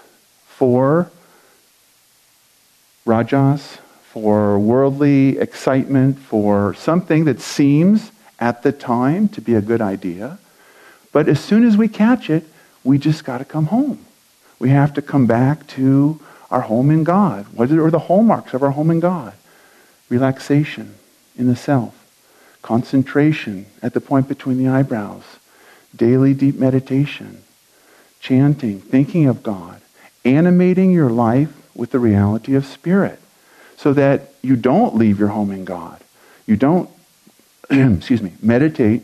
for 0.46 1.10
rajas, 3.04 3.78
for 4.16 4.58
worldly 4.58 5.36
excitement, 5.36 6.18
for 6.18 6.72
something 6.72 7.26
that 7.26 7.38
seems 7.38 8.10
at 8.40 8.62
the 8.62 8.72
time 8.72 9.28
to 9.28 9.42
be 9.42 9.54
a 9.54 9.60
good 9.60 9.82
idea. 9.82 10.38
But 11.12 11.28
as 11.28 11.38
soon 11.38 11.66
as 11.66 11.76
we 11.76 11.86
catch 11.86 12.30
it, 12.30 12.44
we 12.82 12.96
just 12.96 13.26
got 13.26 13.38
to 13.38 13.44
come 13.44 13.66
home. 13.66 14.06
We 14.58 14.70
have 14.70 14.94
to 14.94 15.02
come 15.02 15.26
back 15.26 15.66
to 15.66 16.18
our 16.50 16.62
home 16.62 16.90
in 16.90 17.04
God. 17.04 17.44
What 17.52 17.70
are 17.70 17.90
the 17.90 17.98
hallmarks 17.98 18.54
of 18.54 18.62
our 18.62 18.70
home 18.70 18.90
in 18.90 19.00
God? 19.00 19.34
Relaxation 20.08 20.94
in 21.36 21.46
the 21.46 21.54
self, 21.54 21.94
concentration 22.62 23.66
at 23.82 23.92
the 23.92 24.00
point 24.00 24.28
between 24.28 24.56
the 24.56 24.68
eyebrows, 24.68 25.24
daily 25.94 26.32
deep 26.32 26.54
meditation, 26.54 27.42
chanting, 28.18 28.80
thinking 28.80 29.26
of 29.26 29.42
God, 29.42 29.82
animating 30.24 30.90
your 30.90 31.10
life 31.10 31.52
with 31.74 31.90
the 31.90 31.98
reality 31.98 32.54
of 32.54 32.64
spirit 32.64 33.20
so 33.76 33.92
that 33.92 34.32
you 34.42 34.56
don't 34.56 34.94
leave 34.96 35.18
your 35.18 35.28
home 35.28 35.50
in 35.50 35.64
God. 35.64 36.00
You 36.46 36.56
don't, 36.56 36.88
excuse 37.70 38.22
me, 38.22 38.32
meditate 38.42 39.02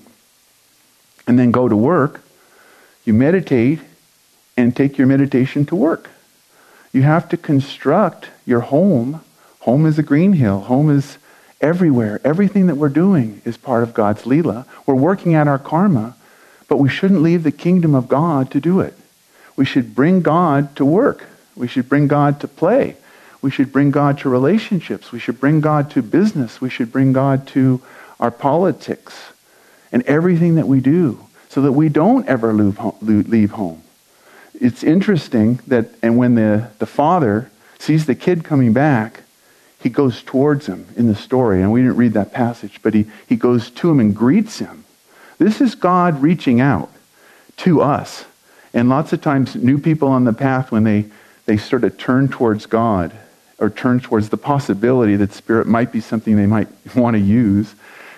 and 1.26 1.38
then 1.38 1.50
go 1.50 1.68
to 1.68 1.76
work. 1.76 2.22
You 3.04 3.14
meditate 3.14 3.80
and 4.56 4.74
take 4.74 4.98
your 4.98 5.06
meditation 5.06 5.64
to 5.66 5.76
work. 5.76 6.10
You 6.92 7.02
have 7.02 7.28
to 7.30 7.36
construct 7.36 8.28
your 8.44 8.60
home. 8.60 9.22
Home 9.60 9.86
is 9.86 9.98
a 9.98 10.02
green 10.02 10.34
hill. 10.34 10.60
Home 10.60 10.90
is 10.90 11.18
everywhere. 11.60 12.20
Everything 12.24 12.66
that 12.66 12.74
we're 12.74 12.88
doing 12.88 13.40
is 13.44 13.56
part 13.56 13.82
of 13.82 13.94
God's 13.94 14.22
Leela. 14.22 14.66
We're 14.84 14.94
working 14.94 15.34
at 15.34 15.48
our 15.48 15.58
karma, 15.58 16.16
but 16.68 16.78
we 16.78 16.88
shouldn't 16.88 17.22
leave 17.22 17.44
the 17.44 17.52
kingdom 17.52 17.94
of 17.94 18.08
God 18.08 18.50
to 18.50 18.60
do 18.60 18.80
it. 18.80 18.94
We 19.56 19.64
should 19.64 19.94
bring 19.94 20.22
God 20.22 20.74
to 20.76 20.84
work. 20.84 21.26
We 21.54 21.68
should 21.68 21.88
bring 21.88 22.08
God 22.08 22.40
to 22.40 22.48
play. 22.48 22.96
We 23.42 23.50
should 23.50 23.72
bring 23.72 23.90
God 23.90 24.18
to 24.18 24.28
relationships. 24.28 25.12
We 25.12 25.18
should 25.18 25.40
bring 25.40 25.60
God 25.60 25.90
to 25.90 26.02
business. 26.02 26.60
We 26.60 26.70
should 26.70 26.92
bring 26.92 27.12
God 27.12 27.46
to 27.48 27.82
our 28.18 28.30
politics 28.30 29.32
and 29.90 30.02
everything 30.04 30.54
that 30.54 30.68
we 30.68 30.80
do 30.80 31.26
so 31.48 31.60
that 31.62 31.72
we 31.72 31.88
don't 31.88 32.26
ever 32.28 32.52
leave 32.54 33.50
home. 33.50 33.82
It's 34.54 34.82
interesting 34.82 35.60
that, 35.66 35.90
and 36.02 36.16
when 36.16 36.36
the, 36.36 36.70
the 36.78 36.86
father 36.86 37.50
sees 37.78 38.06
the 38.06 38.14
kid 38.14 38.44
coming 38.44 38.72
back, 38.72 39.22
he 39.80 39.88
goes 39.88 40.22
towards 40.22 40.66
him 40.66 40.86
in 40.96 41.08
the 41.08 41.16
story. 41.16 41.60
And 41.60 41.72
we 41.72 41.82
didn't 41.82 41.96
read 41.96 42.12
that 42.12 42.32
passage, 42.32 42.78
but 42.82 42.94
he, 42.94 43.06
he 43.28 43.34
goes 43.36 43.70
to 43.70 43.90
him 43.90 43.98
and 43.98 44.14
greets 44.14 44.60
him. 44.60 44.84
This 45.38 45.60
is 45.60 45.74
God 45.74 46.22
reaching 46.22 46.60
out 46.60 46.90
to 47.58 47.82
us 47.82 48.24
and 48.74 48.88
lots 48.88 49.12
of 49.12 49.20
times, 49.20 49.54
new 49.54 49.78
people 49.78 50.08
on 50.08 50.24
the 50.24 50.32
path, 50.32 50.72
when 50.72 50.84
they, 50.84 51.06
they 51.44 51.56
sort 51.56 51.84
of 51.84 51.98
turn 51.98 52.28
towards 52.28 52.66
God 52.66 53.12
or 53.62 53.70
turn 53.70 54.00
towards 54.00 54.28
the 54.28 54.36
possibility 54.36 55.14
that 55.16 55.32
spirit 55.32 55.68
might 55.68 55.92
be 55.92 56.00
something 56.00 56.36
they 56.36 56.46
might 56.46 56.68
want 56.96 57.14
to 57.14 57.20
use, 57.20 57.74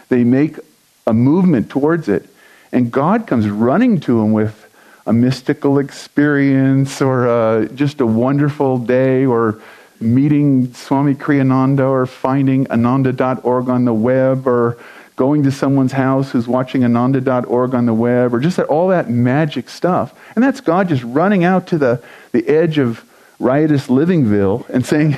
they 0.09 0.25
make 0.25 0.59
a 1.07 1.13
movement 1.13 1.71
towards 1.71 2.09
it. 2.09 2.27
And 2.73 2.91
God 2.91 3.27
comes 3.27 3.47
running 3.49 4.01
to 4.01 4.21
them 4.21 4.33
with 4.33 4.67
a 5.07 5.13
mystical 5.13 5.79
experience 5.79 7.03
or 7.03 7.27
a, 7.27 7.69
just 7.69 8.01
a 8.01 8.07
wonderful 8.07 8.79
day 8.79 9.27
or 9.27 9.61
meeting 10.01 10.73
Swami 10.73 11.15
Kriyananda 11.15 11.87
or 11.89 12.07
finding 12.07 12.71
ananda.org 12.71 13.69
on 13.69 13.85
the 13.85 13.93
web 13.93 14.47
or 14.47 14.79
going 15.17 15.45
to 15.45 15.53
someone's 15.53 15.93
house 15.93 16.31
who's 16.31 16.49
watching 16.49 16.85
ananda.org 16.85 17.75
on 17.75 17.87
the 17.87 17.95
web, 17.95 18.35
or 18.35 18.41
just 18.41 18.59
all 18.59 18.89
that 18.89 19.09
magic 19.09 19.69
stuff. 19.69 20.13
And 20.35 20.43
that's 20.43 20.61
God 20.61 20.89
just 20.89 21.05
running 21.05 21.45
out 21.45 21.69
to 21.69 21.79
the, 21.79 22.03
the 22.33 22.49
edge 22.49 22.79
of 22.79 23.05
riotous 23.39 23.89
Livingville 23.89 24.67
and 24.69 24.85
saying, 24.85 25.17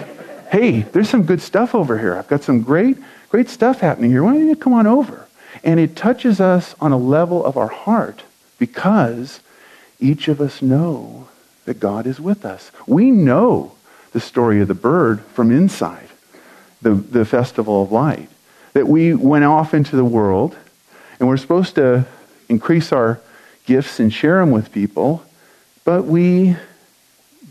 hey, 0.50 0.82
there's 0.82 1.08
some 1.08 1.24
good 1.24 1.40
stuff 1.40 1.74
over 1.74 1.98
here. 1.98 2.16
I've 2.16 2.28
got 2.28 2.42
some 2.42 2.62
great, 2.62 2.96
great 3.28 3.48
stuff 3.48 3.80
happening 3.80 4.10
here. 4.10 4.22
Why 4.22 4.34
don't 4.34 4.48
you 4.48 4.56
come 4.56 4.72
on 4.72 4.86
over? 4.86 5.26
And 5.64 5.80
it 5.80 5.96
touches 5.96 6.40
us 6.40 6.74
on 6.80 6.92
a 6.92 6.98
level 6.98 7.44
of 7.44 7.56
our 7.56 7.68
heart 7.68 8.22
because 8.58 9.40
each 9.98 10.28
of 10.28 10.40
us 10.40 10.62
know 10.62 11.28
that 11.64 11.80
God 11.80 12.06
is 12.06 12.20
with 12.20 12.44
us. 12.44 12.70
We 12.86 13.10
know 13.10 13.72
the 14.12 14.20
story 14.20 14.60
of 14.60 14.68
the 14.68 14.74
bird 14.74 15.20
from 15.34 15.50
inside 15.50 16.08
the, 16.82 16.94
the 16.94 17.24
festival 17.24 17.82
of 17.82 17.92
light 17.92 18.28
that 18.72 18.86
we 18.86 19.14
went 19.14 19.44
off 19.44 19.74
into 19.74 19.96
the 19.96 20.04
world 20.04 20.56
and 21.18 21.28
we're 21.28 21.36
supposed 21.36 21.74
to 21.76 22.06
increase 22.48 22.92
our 22.92 23.20
gifts 23.64 23.98
and 23.98 24.12
share 24.12 24.38
them 24.38 24.50
with 24.50 24.70
people, 24.70 25.24
but 25.84 26.04
we 26.04 26.56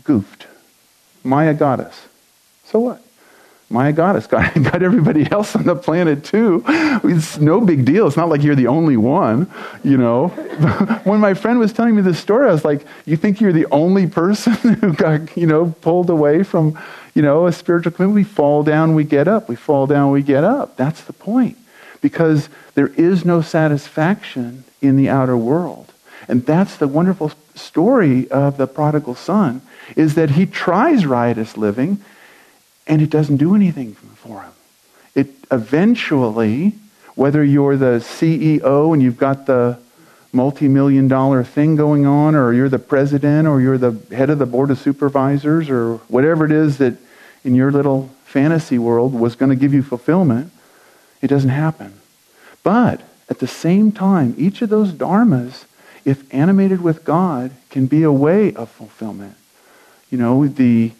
goofed. 0.04 0.46
Maya 1.24 1.52
got 1.52 1.80
us. 1.80 2.06
So 2.66 2.80
what? 2.80 3.02
Maya 3.68 3.92
got 3.92 4.14
us, 4.16 4.26
got, 4.26 4.82
everybody 4.82 5.30
else 5.30 5.56
on 5.56 5.64
the 5.64 5.74
planet 5.74 6.24
too. 6.24 6.62
It's 6.66 7.38
no 7.38 7.60
big 7.60 7.84
deal. 7.84 8.06
It's 8.06 8.16
not 8.16 8.28
like 8.28 8.42
you're 8.42 8.54
the 8.54 8.68
only 8.68 8.96
one, 8.96 9.50
you 9.82 9.96
know. 9.96 10.28
when 11.04 11.20
my 11.20 11.34
friend 11.34 11.58
was 11.58 11.72
telling 11.72 11.96
me 11.96 12.02
this 12.02 12.18
story, 12.18 12.48
I 12.48 12.52
was 12.52 12.64
like, 12.64 12.86
you 13.04 13.16
think 13.16 13.40
you're 13.40 13.52
the 13.52 13.66
only 13.66 14.06
person 14.06 14.52
who 14.80 14.92
got, 14.92 15.36
you 15.36 15.46
know, 15.46 15.74
pulled 15.80 16.10
away 16.10 16.42
from 16.42 16.78
you 17.16 17.22
know, 17.22 17.46
a 17.46 17.52
spiritual 17.52 17.92
commitment, 17.92 18.14
we 18.14 18.24
fall 18.24 18.62
down, 18.62 18.94
we 18.94 19.02
get 19.02 19.26
up. 19.26 19.48
We 19.48 19.56
fall 19.56 19.86
down, 19.86 20.12
we 20.12 20.22
get 20.22 20.44
up. 20.44 20.76
That's 20.76 21.00
the 21.00 21.14
point. 21.14 21.56
Because 22.02 22.50
there 22.74 22.88
is 22.88 23.24
no 23.24 23.40
satisfaction 23.40 24.64
in 24.82 24.98
the 24.98 25.08
outer 25.08 25.36
world. 25.36 25.94
And 26.28 26.44
that's 26.44 26.76
the 26.76 26.86
wonderful 26.86 27.32
story 27.54 28.30
of 28.30 28.58
the 28.58 28.66
prodigal 28.66 29.14
son, 29.14 29.62
is 29.96 30.14
that 30.14 30.32
he 30.32 30.44
tries 30.44 31.06
riotous 31.06 31.56
living 31.56 32.04
and 32.86 33.02
it 33.02 33.10
doesn't 33.10 33.36
do 33.36 33.54
anything 33.54 33.94
for 33.94 34.42
him. 34.42 34.52
It 35.14 35.28
eventually, 35.50 36.74
whether 37.14 37.42
you're 37.42 37.76
the 37.76 37.98
CEO 38.00 38.92
and 38.92 39.02
you've 39.02 39.18
got 39.18 39.46
the 39.46 39.78
multi 40.32 40.68
million 40.68 41.08
dollar 41.08 41.42
thing 41.42 41.76
going 41.76 42.06
on, 42.06 42.34
or 42.34 42.52
you're 42.52 42.68
the 42.68 42.78
president, 42.78 43.48
or 43.48 43.60
you're 43.60 43.78
the 43.78 43.98
head 44.14 44.30
of 44.30 44.38
the 44.38 44.46
board 44.46 44.70
of 44.70 44.78
supervisors, 44.78 45.70
or 45.70 45.96
whatever 46.08 46.44
it 46.44 46.52
is 46.52 46.78
that 46.78 46.94
in 47.42 47.54
your 47.54 47.72
little 47.72 48.10
fantasy 48.24 48.78
world 48.78 49.14
was 49.14 49.34
going 49.34 49.50
to 49.50 49.56
give 49.56 49.72
you 49.72 49.82
fulfillment, 49.82 50.52
it 51.22 51.28
doesn't 51.28 51.50
happen. 51.50 51.94
But 52.62 53.00
at 53.30 53.38
the 53.38 53.46
same 53.46 53.92
time, 53.92 54.34
each 54.36 54.62
of 54.62 54.68
those 54.68 54.92
dharmas, 54.92 55.64
if 56.04 56.32
animated 56.34 56.82
with 56.82 57.04
God, 57.04 57.50
can 57.70 57.86
be 57.86 58.02
a 58.02 58.12
way 58.12 58.52
of 58.54 58.68
fulfillment. 58.68 59.36
You 60.10 60.18
know, 60.18 60.46
the 60.46 60.92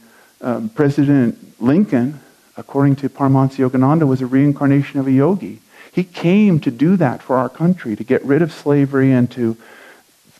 um, 0.46 0.68
President 0.68 1.60
Lincoln, 1.60 2.20
according 2.56 2.94
to 2.96 3.08
Paramahansa 3.08 3.68
Yogananda, 3.68 4.06
was 4.06 4.22
a 4.22 4.26
reincarnation 4.26 5.00
of 5.00 5.08
a 5.08 5.10
yogi. 5.10 5.60
He 5.90 6.04
came 6.04 6.60
to 6.60 6.70
do 6.70 6.96
that 6.96 7.20
for 7.20 7.36
our 7.36 7.48
country, 7.48 7.96
to 7.96 8.04
get 8.04 8.24
rid 8.24 8.42
of 8.42 8.52
slavery 8.52 9.10
and 9.10 9.28
to 9.32 9.56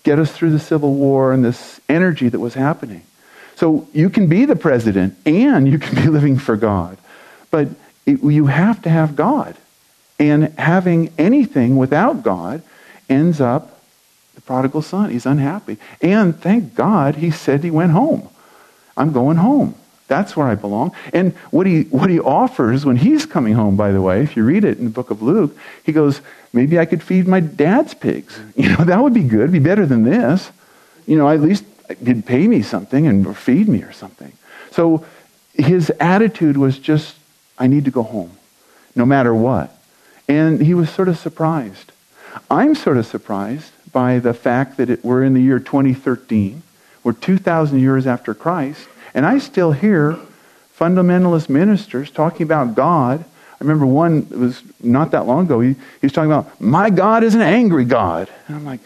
get 0.04 0.20
us 0.20 0.30
through 0.30 0.50
the 0.50 0.60
Civil 0.60 0.94
War 0.94 1.32
and 1.32 1.44
this 1.44 1.80
energy 1.88 2.28
that 2.28 2.38
was 2.38 2.54
happening. 2.54 3.02
So 3.56 3.88
you 3.92 4.08
can 4.08 4.28
be 4.28 4.44
the 4.44 4.54
president 4.54 5.16
and 5.26 5.66
you 5.66 5.80
can 5.80 5.96
be 5.96 6.08
living 6.18 6.38
for 6.38 6.56
God. 6.56 6.98
But 7.50 7.68
it, 8.04 8.22
you 8.22 8.46
have 8.46 8.82
to 8.82 8.90
have 8.90 9.16
God. 9.16 9.56
And 10.20 10.56
having 10.56 11.12
anything 11.18 11.76
without 11.76 12.22
God 12.22 12.62
ends 13.08 13.40
up 13.40 13.80
the 14.36 14.40
prodigal 14.40 14.82
son. 14.82 15.10
He's 15.10 15.26
unhappy. 15.26 15.78
And 16.00 16.38
thank 16.38 16.76
God 16.76 17.16
he 17.16 17.32
said 17.32 17.64
he 17.64 17.72
went 17.72 17.90
home. 17.90 18.28
I'm 18.96 19.12
going 19.12 19.38
home. 19.38 19.75
That's 20.08 20.36
where 20.36 20.46
I 20.46 20.54
belong. 20.54 20.92
And 21.12 21.32
what 21.50 21.66
he, 21.66 21.82
what 21.84 22.10
he 22.10 22.20
offers 22.20 22.84
when 22.84 22.96
he's 22.96 23.26
coming 23.26 23.54
home, 23.54 23.76
by 23.76 23.90
the 23.90 24.00
way, 24.00 24.22
if 24.22 24.36
you 24.36 24.44
read 24.44 24.64
it 24.64 24.78
in 24.78 24.84
the 24.84 24.90
book 24.90 25.10
of 25.10 25.20
Luke, 25.20 25.56
he 25.82 25.92
goes, 25.92 26.20
maybe 26.52 26.78
I 26.78 26.84
could 26.84 27.02
feed 27.02 27.26
my 27.26 27.40
dad's 27.40 27.94
pigs. 27.94 28.38
You 28.56 28.70
know, 28.70 28.84
that 28.84 29.02
would 29.02 29.14
be 29.14 29.22
good, 29.22 29.52
be 29.52 29.58
better 29.58 29.84
than 29.84 30.04
this. 30.04 30.50
You 31.06 31.18
know, 31.18 31.28
at 31.28 31.40
least 31.40 31.64
he'd 32.04 32.25
pay 32.25 32.46
me 32.46 32.62
something 32.62 33.06
and 33.06 33.36
feed 33.36 33.68
me 33.68 33.82
or 33.82 33.92
something. 33.92 34.32
So 34.70 35.04
his 35.54 35.90
attitude 36.00 36.56
was 36.56 36.78
just, 36.78 37.16
I 37.58 37.66
need 37.66 37.84
to 37.84 37.90
go 37.90 38.02
home, 38.02 38.36
no 38.94 39.04
matter 39.04 39.34
what. 39.34 39.76
And 40.28 40.60
he 40.60 40.75
was 40.75 40.90
sort 40.90 41.08
of 41.08 41.18
surprised. 41.18 41.92
I'm 42.50 42.75
sort 42.75 42.96
of 42.96 43.06
surprised 43.06 43.72
by 43.92 44.18
the 44.18 44.34
fact 44.34 44.76
that 44.76 44.90
it, 44.90 45.04
we're 45.04 45.22
in 45.22 45.34
the 45.34 45.42
year 45.42 45.58
2013. 45.58 46.62
We're 47.02 47.12
2,000 47.12 47.78
years 47.78 48.06
after 48.06 48.34
Christ 48.34 48.88
and 49.16 49.25
I 49.25 49.38
still 49.38 49.73
hear 49.73 50.18
fundamentalist 50.78 51.49
ministers 51.49 52.11
talking 52.11 52.44
about 52.44 52.75
God. 52.75 53.25
I 53.25 53.56
remember 53.61 53.87
one, 53.87 54.28
it 54.30 54.38
was 54.38 54.62
not 54.82 55.12
that 55.12 55.26
long 55.26 55.46
ago, 55.46 55.58
he, 55.61 55.70
he 55.70 55.78
was 56.02 56.12
talking 56.12 56.30
about, 56.30 56.61
my 56.61 56.90
God 56.90 57.25
is 57.25 57.35
an 57.35 57.40
angry 57.40 57.87
God. 57.87 58.28
And 58.46 58.56
I'm 58.56 58.64
like, 58.66 58.80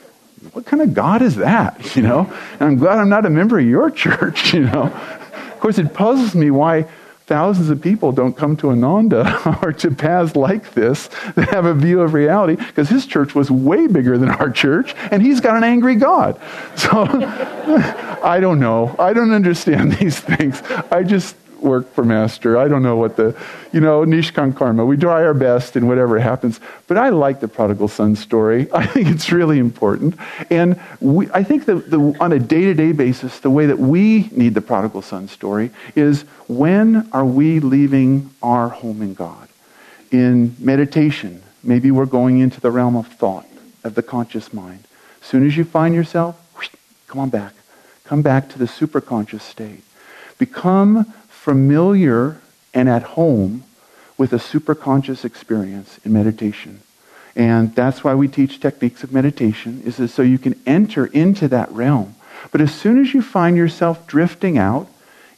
what 0.52 0.64
kind 0.64 0.82
of 0.82 0.94
God 0.94 1.20
is 1.20 1.34
that? 1.37 1.96
You 1.96 2.02
know? 2.02 2.32
And 2.52 2.62
I'm 2.62 2.76
glad 2.76 2.99
I'm 2.99 3.08
not 3.08 3.26
a 3.26 3.30
member 3.30 3.58
of 3.58 3.66
your 3.66 3.90
church, 4.04 4.54
you 4.54 4.60
know? 4.60 4.84
Of 4.84 5.58
course, 5.58 5.78
it 5.78 5.92
puzzles 5.92 6.37
me 6.37 6.52
why 6.52 6.87
thousands 7.30 7.70
of 7.70 7.80
people 7.80 8.10
don't 8.10 8.37
come 8.37 8.56
to 8.56 8.70
Ananda 8.70 9.58
or 9.62 9.72
to 9.72 9.92
paths 9.92 10.34
like 10.34 10.75
this 10.75 11.06
that 11.37 11.49
have 11.50 11.64
a 11.64 11.72
view 11.72 12.00
of 12.00 12.12
reality 12.12 12.56
because 12.56 12.88
his 12.88 13.06
church 13.06 13.37
was 13.37 13.52
way 13.52 13.87
bigger 13.87 14.18
than 14.18 14.28
our 14.30 14.50
church 14.50 14.96
and 15.12 15.22
he's 15.22 15.40
got 15.40 15.56
an 15.56 15.62
angry 15.62 15.94
God. 15.94 16.38
So 16.76 16.90
I 18.25 18.40
don't 18.40 18.58
know. 18.58 18.96
I 18.99 19.12
don't 19.12 19.32
understand 19.32 19.92
these 19.92 20.18
things. 20.18 20.60
I 20.90 21.04
just 21.04 21.37
work 21.62 21.93
for 21.93 22.05
Master. 22.05 22.57
I 22.59 22.69
don't 22.69 22.83
know 22.83 22.97
what 22.97 23.17
the, 23.17 23.37
you 23.73 23.81
know, 23.81 24.05
Nishkam 24.05 24.57
Karma. 24.57 24.85
We 24.85 24.97
try 24.97 25.25
our 25.25 25.35
best 25.35 25.76
and 25.76 25.88
whatever 25.88 26.19
happens. 26.19 26.61
But 26.87 26.97
I 26.97 27.11
like 27.11 27.40
the 27.40 27.49
prodigal 27.49 27.88
son 27.88 28.17
story. 28.17 28.69
I 28.75 28.87
think 28.87 29.09
it's 29.09 29.31
really 29.33 29.59
important. 29.59 30.17
And 30.50 30.81
we, 31.00 31.31
I 31.31 31.43
think 31.43 31.67
that 31.67 31.90
the, 31.90 32.17
on 32.21 32.33
a 32.33 32.38
day 32.38 32.62
to 32.62 32.75
day 32.75 32.93
basis, 32.93 33.40
the 33.40 33.50
way 33.50 33.67
that 33.67 33.79
we 33.79 34.29
need 34.33 34.55
the 34.55 34.61
prodigal 34.61 35.02
son 35.02 35.29
story 35.29 35.71
is 35.95 36.23
when 36.49 37.09
are 37.12 37.25
we 37.25 37.61
leaving 37.61 38.31
our 38.43 38.69
home 38.69 39.02
in 39.02 39.14
God? 39.14 39.49
In 40.11 40.57
meditation, 40.59 41.42
maybe 41.62 41.90
we're 41.90 42.07
going 42.07 42.38
into 42.38 42.61
the 42.61 42.70
realm 42.70 42.96
of 42.96 43.07
thought, 43.07 43.46
of 43.85 43.94
the 43.94 44.03
conscious 44.03 44.53
mind. 44.53 44.85
As 45.23 45.29
soon 45.29 45.46
as 45.46 45.57
you 45.57 45.64
find 45.64 45.94
yourself, 45.94 46.37
come 47.07 47.20
on 47.20 47.29
back. 47.29 47.53
Come 48.05 48.23
back 48.23 48.49
to 48.49 48.59
the 48.59 48.64
superconscious 48.64 49.42
state. 49.42 49.85
Become 50.37 51.12
familiar 51.40 52.38
and 52.74 52.87
at 52.87 53.03
home 53.03 53.64
with 54.18 54.31
a 54.35 54.37
superconscious 54.37 55.24
experience 55.24 55.98
in 56.05 56.12
meditation. 56.12 56.83
And 57.35 57.74
that's 57.74 58.05
why 58.05 58.14
we 58.14 58.29
teach 58.29 58.61
techniques 58.61 59.03
of 59.03 59.11
meditation, 59.11 59.83
is 59.87 60.12
so 60.12 60.20
you 60.20 60.38
can 60.38 60.61
enter 60.66 61.07
into 61.07 61.48
that 61.48 61.72
realm. 61.72 62.14
But 62.53 62.61
as 62.61 62.74
soon 62.74 63.00
as 63.00 63.14
you 63.14 63.22
find 63.22 63.57
yourself 63.57 64.07
drifting 64.07 64.59
out 64.59 64.87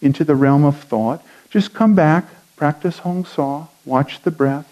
into 0.01 0.25
the 0.25 0.35
realm 0.35 0.65
of 0.65 0.77
thought, 0.83 1.25
just 1.51 1.73
come 1.73 1.95
back, 1.95 2.25
practice 2.57 2.99
Hong 2.99 3.25
Sau, 3.25 3.69
watch 3.85 4.23
the 4.23 4.33
breath, 4.33 4.67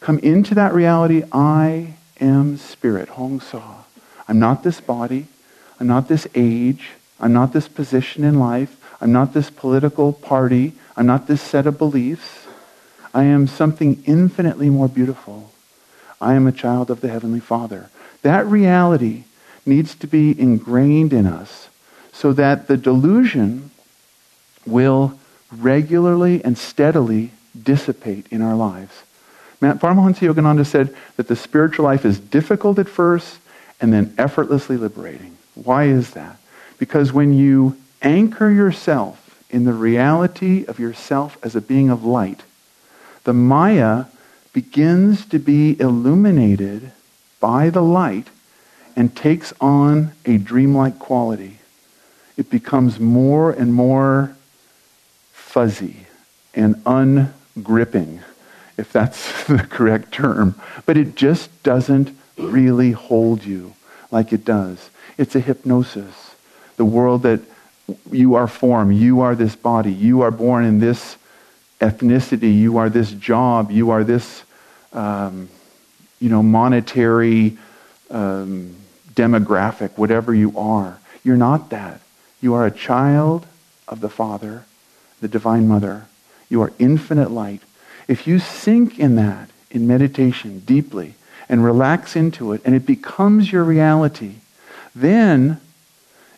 come 0.00 0.18
into 0.20 0.54
that 0.54 0.72
reality, 0.72 1.24
I 1.30 1.96
am 2.20 2.56
spirit, 2.56 3.10
Hong 3.10 3.38
Sau. 3.40 3.84
I'm 4.26 4.38
not 4.38 4.62
this 4.62 4.80
body, 4.80 5.26
I'm 5.78 5.88
not 5.88 6.08
this 6.08 6.26
age, 6.34 6.92
I'm 7.20 7.34
not 7.34 7.52
this 7.52 7.68
position 7.68 8.24
in 8.24 8.38
life, 8.38 8.80
I'm 9.04 9.12
not 9.12 9.34
this 9.34 9.50
political 9.50 10.14
party. 10.14 10.72
I'm 10.96 11.04
not 11.04 11.26
this 11.26 11.42
set 11.42 11.66
of 11.66 11.76
beliefs. 11.76 12.46
I 13.12 13.24
am 13.24 13.46
something 13.46 14.02
infinitely 14.06 14.70
more 14.70 14.88
beautiful. 14.88 15.52
I 16.22 16.32
am 16.34 16.46
a 16.46 16.52
child 16.52 16.90
of 16.90 17.02
the 17.02 17.10
Heavenly 17.10 17.38
Father. 17.38 17.90
That 18.22 18.46
reality 18.46 19.24
needs 19.66 19.94
to 19.96 20.06
be 20.06 20.40
ingrained 20.40 21.12
in 21.12 21.26
us 21.26 21.68
so 22.12 22.32
that 22.32 22.66
the 22.66 22.78
delusion 22.78 23.70
will 24.66 25.18
regularly 25.52 26.42
and 26.42 26.56
steadily 26.56 27.30
dissipate 27.62 28.26
in 28.30 28.40
our 28.40 28.56
lives. 28.56 29.02
Paramahansa 29.60 30.32
Yogananda 30.32 30.64
said 30.64 30.96
that 31.16 31.28
the 31.28 31.36
spiritual 31.36 31.84
life 31.84 32.06
is 32.06 32.18
difficult 32.18 32.78
at 32.78 32.88
first 32.88 33.38
and 33.82 33.92
then 33.92 34.14
effortlessly 34.16 34.78
liberating. 34.78 35.36
Why 35.54 35.84
is 35.84 36.12
that? 36.12 36.38
Because 36.78 37.12
when 37.12 37.34
you 37.34 37.76
anchor 38.04 38.50
yourself 38.50 39.42
in 39.50 39.64
the 39.64 39.72
reality 39.72 40.64
of 40.66 40.78
yourself 40.78 41.38
as 41.42 41.56
a 41.56 41.60
being 41.60 41.90
of 41.90 42.04
light, 42.04 42.42
the 43.24 43.32
Maya 43.32 44.04
begins 44.52 45.24
to 45.26 45.38
be 45.38 45.78
illuminated 45.80 46.92
by 47.40 47.70
the 47.70 47.82
light 47.82 48.28
and 48.96 49.16
takes 49.16 49.52
on 49.60 50.12
a 50.24 50.38
dreamlike 50.38 50.98
quality. 50.98 51.58
It 52.36 52.50
becomes 52.50 53.00
more 53.00 53.50
and 53.50 53.72
more 53.72 54.36
fuzzy 55.32 56.06
and 56.54 56.80
ungripping, 56.86 58.20
if 58.76 58.92
that's 58.92 59.44
the 59.46 59.58
correct 59.58 60.12
term. 60.12 60.60
But 60.86 60.96
it 60.96 61.16
just 61.16 61.62
doesn't 61.62 62.16
really 62.36 62.92
hold 62.92 63.44
you 63.44 63.74
like 64.10 64.32
it 64.32 64.44
does. 64.44 64.90
It's 65.16 65.34
a 65.34 65.40
hypnosis. 65.40 66.34
The 66.76 66.84
world 66.84 67.22
that 67.22 67.40
you 68.10 68.34
are 68.34 68.46
form, 68.46 68.92
you 68.92 69.20
are 69.20 69.34
this 69.34 69.56
body, 69.56 69.92
you 69.92 70.22
are 70.22 70.30
born 70.30 70.64
in 70.64 70.78
this 70.78 71.16
ethnicity, 71.80 72.56
you 72.56 72.78
are 72.78 72.88
this 72.88 73.10
job, 73.12 73.70
you 73.70 73.90
are 73.90 74.04
this, 74.04 74.42
um, 74.92 75.48
you 76.20 76.28
know, 76.28 76.42
monetary 76.42 77.58
um, 78.10 78.74
demographic, 79.14 79.90
whatever 79.96 80.34
you 80.34 80.56
are. 80.58 80.98
You're 81.22 81.36
not 81.36 81.70
that. 81.70 82.00
You 82.40 82.54
are 82.54 82.66
a 82.66 82.70
child 82.70 83.46
of 83.88 84.00
the 84.00 84.08
Father, 84.08 84.64
the 85.20 85.28
Divine 85.28 85.68
Mother. 85.68 86.06
You 86.48 86.62
are 86.62 86.72
infinite 86.78 87.30
light. 87.30 87.62
If 88.08 88.26
you 88.26 88.38
sink 88.38 88.98
in 88.98 89.16
that 89.16 89.50
in 89.70 89.86
meditation 89.86 90.60
deeply 90.60 91.14
and 91.48 91.64
relax 91.64 92.16
into 92.16 92.52
it, 92.52 92.62
and 92.64 92.74
it 92.74 92.86
becomes 92.86 93.50
your 93.50 93.64
reality, 93.64 94.36
then 94.94 95.60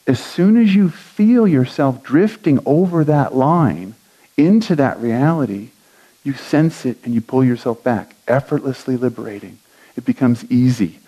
as 0.07 0.21
soon 0.21 0.57
as 0.57 0.75
you 0.75 0.89
feel 0.89 1.49
yourself 1.49 2.03
drifting 2.03 2.61
over 2.65 3.05
that 3.05 3.35
line 3.35 3.95
into 4.37 4.77
that 4.77 5.01
reality, 5.01 5.71
you 6.23 6.35
sense 6.35 6.85
it 6.85 6.99
and 7.05 7.15
you 7.15 7.21
pull 7.21 7.45
yourself 7.45 7.83
back, 7.83 8.15
effortlessly 8.29 8.97
liberating. 8.97 9.59
It 9.97 10.05
becomes 10.05 10.45
easy. 10.51 10.99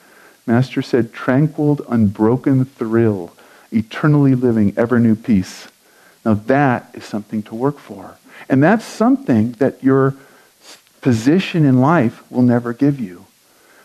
Master 0.47 0.83
said, 0.83 1.13
tranquil, 1.13 1.81
unbroken 1.89 2.65
thrill, 2.65 3.33
eternally 3.71 4.35
living, 4.35 4.73
ever 4.77 4.99
new 4.99 5.15
peace. 5.15 5.69
Now 6.25 6.35
that 6.35 6.91
is 6.95 7.05
something 7.05 7.43
to 7.45 7.55
work 7.55 7.79
for. 7.79 8.17
And 8.49 8.63
that's 8.63 8.85
something 8.85 9.53
that 9.53 9.83
your 9.83 10.15
position 11.01 11.65
in 11.65 11.81
life 11.81 12.23
will 12.31 12.43
never 12.43 12.73
give 12.73 12.99
you. 12.99 13.27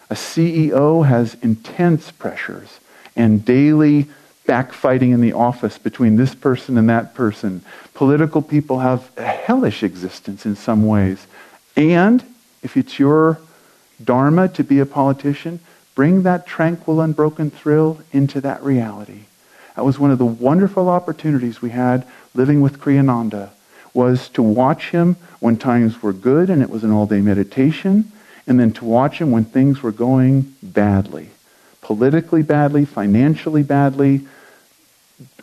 A 0.09 0.15
CEO 0.15 1.05
has 1.07 1.35
intense 1.41 2.11
pressures 2.11 2.79
and 3.15 3.43
daily 3.43 4.07
backfighting 4.47 5.13
in 5.13 5.21
the 5.21 5.33
office 5.33 5.77
between 5.77 6.15
this 6.15 6.35
person 6.35 6.77
and 6.77 6.89
that 6.89 7.13
person. 7.13 7.61
Political 7.93 8.41
people 8.41 8.79
have 8.79 9.09
a 9.17 9.23
hellish 9.23 9.83
existence 9.83 10.45
in 10.45 10.55
some 10.55 10.85
ways. 10.85 11.25
And 11.75 12.23
if 12.61 12.75
it's 12.75 12.99
your 12.99 13.39
dharma 14.03 14.47
to 14.49 14.63
be 14.63 14.79
a 14.79 14.85
politician, 14.85 15.59
Bring 15.95 16.23
that 16.23 16.47
tranquil, 16.47 17.01
unbroken 17.01 17.51
thrill 17.51 17.99
into 18.11 18.41
that 18.41 18.63
reality. 18.63 19.21
That 19.75 19.85
was 19.85 19.99
one 19.99 20.11
of 20.11 20.17
the 20.17 20.25
wonderful 20.25 20.89
opportunities 20.89 21.61
we 21.61 21.69
had 21.69 22.05
living 22.33 22.61
with 22.61 22.79
Kriyananda, 22.79 23.49
was 23.93 24.27
to 24.29 24.41
watch 24.41 24.89
him 24.89 25.17
when 25.39 25.57
times 25.57 26.01
were 26.01 26.13
good 26.13 26.49
and 26.49 26.63
it 26.63 26.69
was 26.69 26.83
an 26.83 26.91
all-day 26.91 27.21
meditation, 27.21 28.11
and 28.47 28.59
then 28.59 28.71
to 28.73 28.85
watch 28.85 29.19
him 29.19 29.29
when 29.29 29.45
things 29.45 29.83
were 29.83 29.91
going 29.91 30.55
badly. 30.63 31.29
Politically 31.83 32.41
badly, 32.41 32.85
financially 32.85 33.63
badly, 33.63 34.21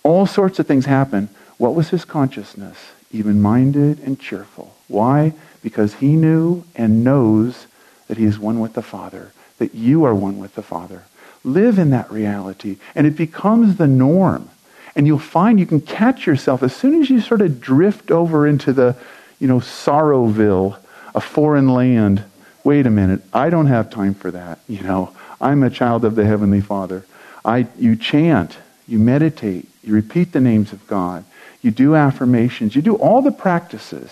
all 0.03 0.27
sorts 0.27 0.59
of 0.59 0.67
things 0.67 0.87
happen. 0.87 1.29
What 1.59 1.75
was 1.75 1.91
his 1.91 2.05
consciousness? 2.05 2.77
Even-minded 3.13 4.01
and 4.01 4.19
cheerful. 4.19 4.75
Why? 4.89 5.35
Because 5.63 5.95
he 5.95 6.17
knew 6.17 6.65
and 6.75 7.05
knows 7.05 7.67
that 8.09 8.19
he 8.19 8.25
is 8.25 8.39
one 8.39 8.59
with 8.61 8.73
the 8.73 8.83
Father 8.83 9.33
that 9.61 9.75
you 9.75 10.05
are 10.05 10.15
one 10.15 10.39
with 10.39 10.55
the 10.57 10.63
Father. 10.63 11.05
Live 11.45 11.79
in 11.79 11.91
that 11.91 12.11
reality, 12.11 12.79
and 12.95 13.07
it 13.07 13.17
becomes 13.17 13.77
the 13.77 13.87
norm. 13.87 14.51
And 14.97 15.07
you'll 15.07 15.19
find 15.19 15.61
you 15.61 15.67
can 15.67 15.81
catch 15.81 16.27
yourself 16.27 16.63
as 16.63 16.75
soon 16.75 17.01
as 17.01 17.09
you 17.09 17.21
sort 17.21 17.41
of 17.43 17.61
drift 17.61 18.11
over 18.11 18.47
into 18.47 18.73
the, 18.73 18.97
you 19.39 19.47
know, 19.47 19.59
Sorrowville, 19.59 20.79
a 21.15 21.21
foreign 21.21 21.69
land. 21.69 22.25
Wait 22.65 22.87
a 22.87 22.91
minute, 22.91 23.23
I 23.33 23.51
don't 23.51 23.67
have 23.67 23.91
time 23.91 24.15
for 24.15 24.31
that. 24.31 24.59
You 24.67 24.83
know, 24.83 25.15
I'm 25.41 25.63
a 25.63 25.71
child 25.71 26.05
of 26.05 26.15
the 26.15 26.27
Heavenly 26.27 26.61
Father. 26.61 27.05
I, 27.45 27.67
you 27.79 27.97
chant, 27.97 28.59
you 28.87 28.99
meditate, 28.99 29.69
you 29.83 29.95
repeat 29.95 30.33
the 30.33 30.41
names 30.41 30.73
of 30.73 30.87
God, 30.87 31.25
you 31.63 31.71
do 31.71 31.95
affirmations, 31.95 32.77
you 32.77 32.83
do 32.83 32.97
all 32.97 33.23
the 33.23 33.33
practices 33.33 34.11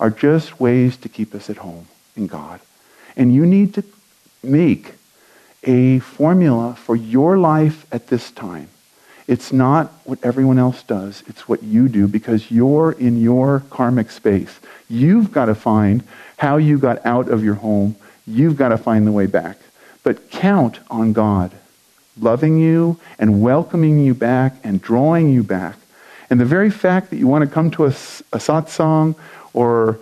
are 0.00 0.10
just 0.10 0.58
ways 0.58 0.96
to 0.98 1.08
keep 1.08 1.34
us 1.34 1.48
at 1.50 1.58
home 1.58 1.86
in 2.16 2.26
God. 2.26 2.60
And 3.16 3.34
you 3.34 3.46
need 3.46 3.74
to 3.74 3.84
make 4.42 4.94
a 5.62 6.00
formula 6.00 6.74
for 6.74 6.96
your 6.96 7.38
life 7.38 7.86
at 7.92 8.08
this 8.08 8.30
time. 8.30 8.68
It's 9.28 9.52
not 9.52 9.92
what 10.04 10.18
everyone 10.24 10.58
else 10.58 10.82
does. 10.82 11.22
It's 11.28 11.48
what 11.48 11.62
you 11.62 11.88
do 11.88 12.08
because 12.08 12.50
you're 12.50 12.92
in 12.92 13.20
your 13.20 13.62
karmic 13.70 14.10
space. 14.10 14.58
You've 14.88 15.30
got 15.30 15.44
to 15.46 15.54
find 15.54 16.02
how 16.36 16.56
you 16.56 16.78
got 16.78 17.04
out 17.06 17.28
of 17.28 17.44
your 17.44 17.54
home. 17.54 17.94
You've 18.26 18.56
got 18.56 18.70
to 18.70 18.78
find 18.78 19.06
the 19.06 19.12
way 19.12 19.26
back. 19.26 19.58
But 20.02 20.30
count 20.30 20.80
on 20.90 21.12
God 21.12 21.52
loving 22.20 22.58
you 22.58 22.98
and 23.18 23.42
welcoming 23.42 23.98
you 24.04 24.14
back 24.14 24.54
and 24.62 24.80
drawing 24.82 25.30
you 25.30 25.42
back. 25.42 25.76
And 26.28 26.40
the 26.40 26.44
very 26.44 26.70
fact 26.70 27.10
that 27.10 27.16
you 27.16 27.26
want 27.26 27.44
to 27.44 27.52
come 27.52 27.70
to 27.72 27.84
a, 27.84 27.88
a 27.88 28.38
satsang 28.38 29.14
or 29.52 29.98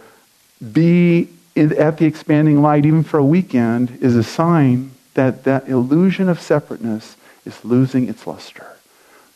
be 0.73 1.29
at 1.57 1.99
the 1.99 2.07
expanding 2.07 2.63
light, 2.63 2.87
even 2.87 3.03
for 3.03 3.19
a 3.19 3.25
weekend, 3.25 3.99
is 4.01 4.17
a 4.17 4.23
sign 4.23 4.93
that 5.15 5.45
that 5.45 5.69
illusion 5.69 6.29
of 6.29 6.41
separateness 6.41 7.17
is 7.45 7.65
losing 7.65 8.09
its 8.09 8.27
luster. 8.27 8.77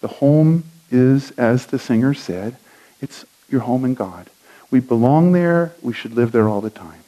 The 0.01 0.09
home 0.09 0.65
is, 0.91 1.33
as 1.33 1.67
the 1.67 1.79
singer 1.79 2.15
said, 2.15 2.57
it's 3.01 3.25
your 3.49 3.63
home 3.63 3.85
in 3.85 3.95
God. 3.95 4.31
We 4.71 4.81
belong 4.81 5.33
there. 5.33 5.73
We 5.83 5.93
should 5.93 6.15
live 6.15 6.33
there 6.33 6.49
all 6.49 6.61
the 6.61 6.71
time. 6.71 7.01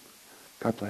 God 0.60 0.76
bless. 0.76 0.84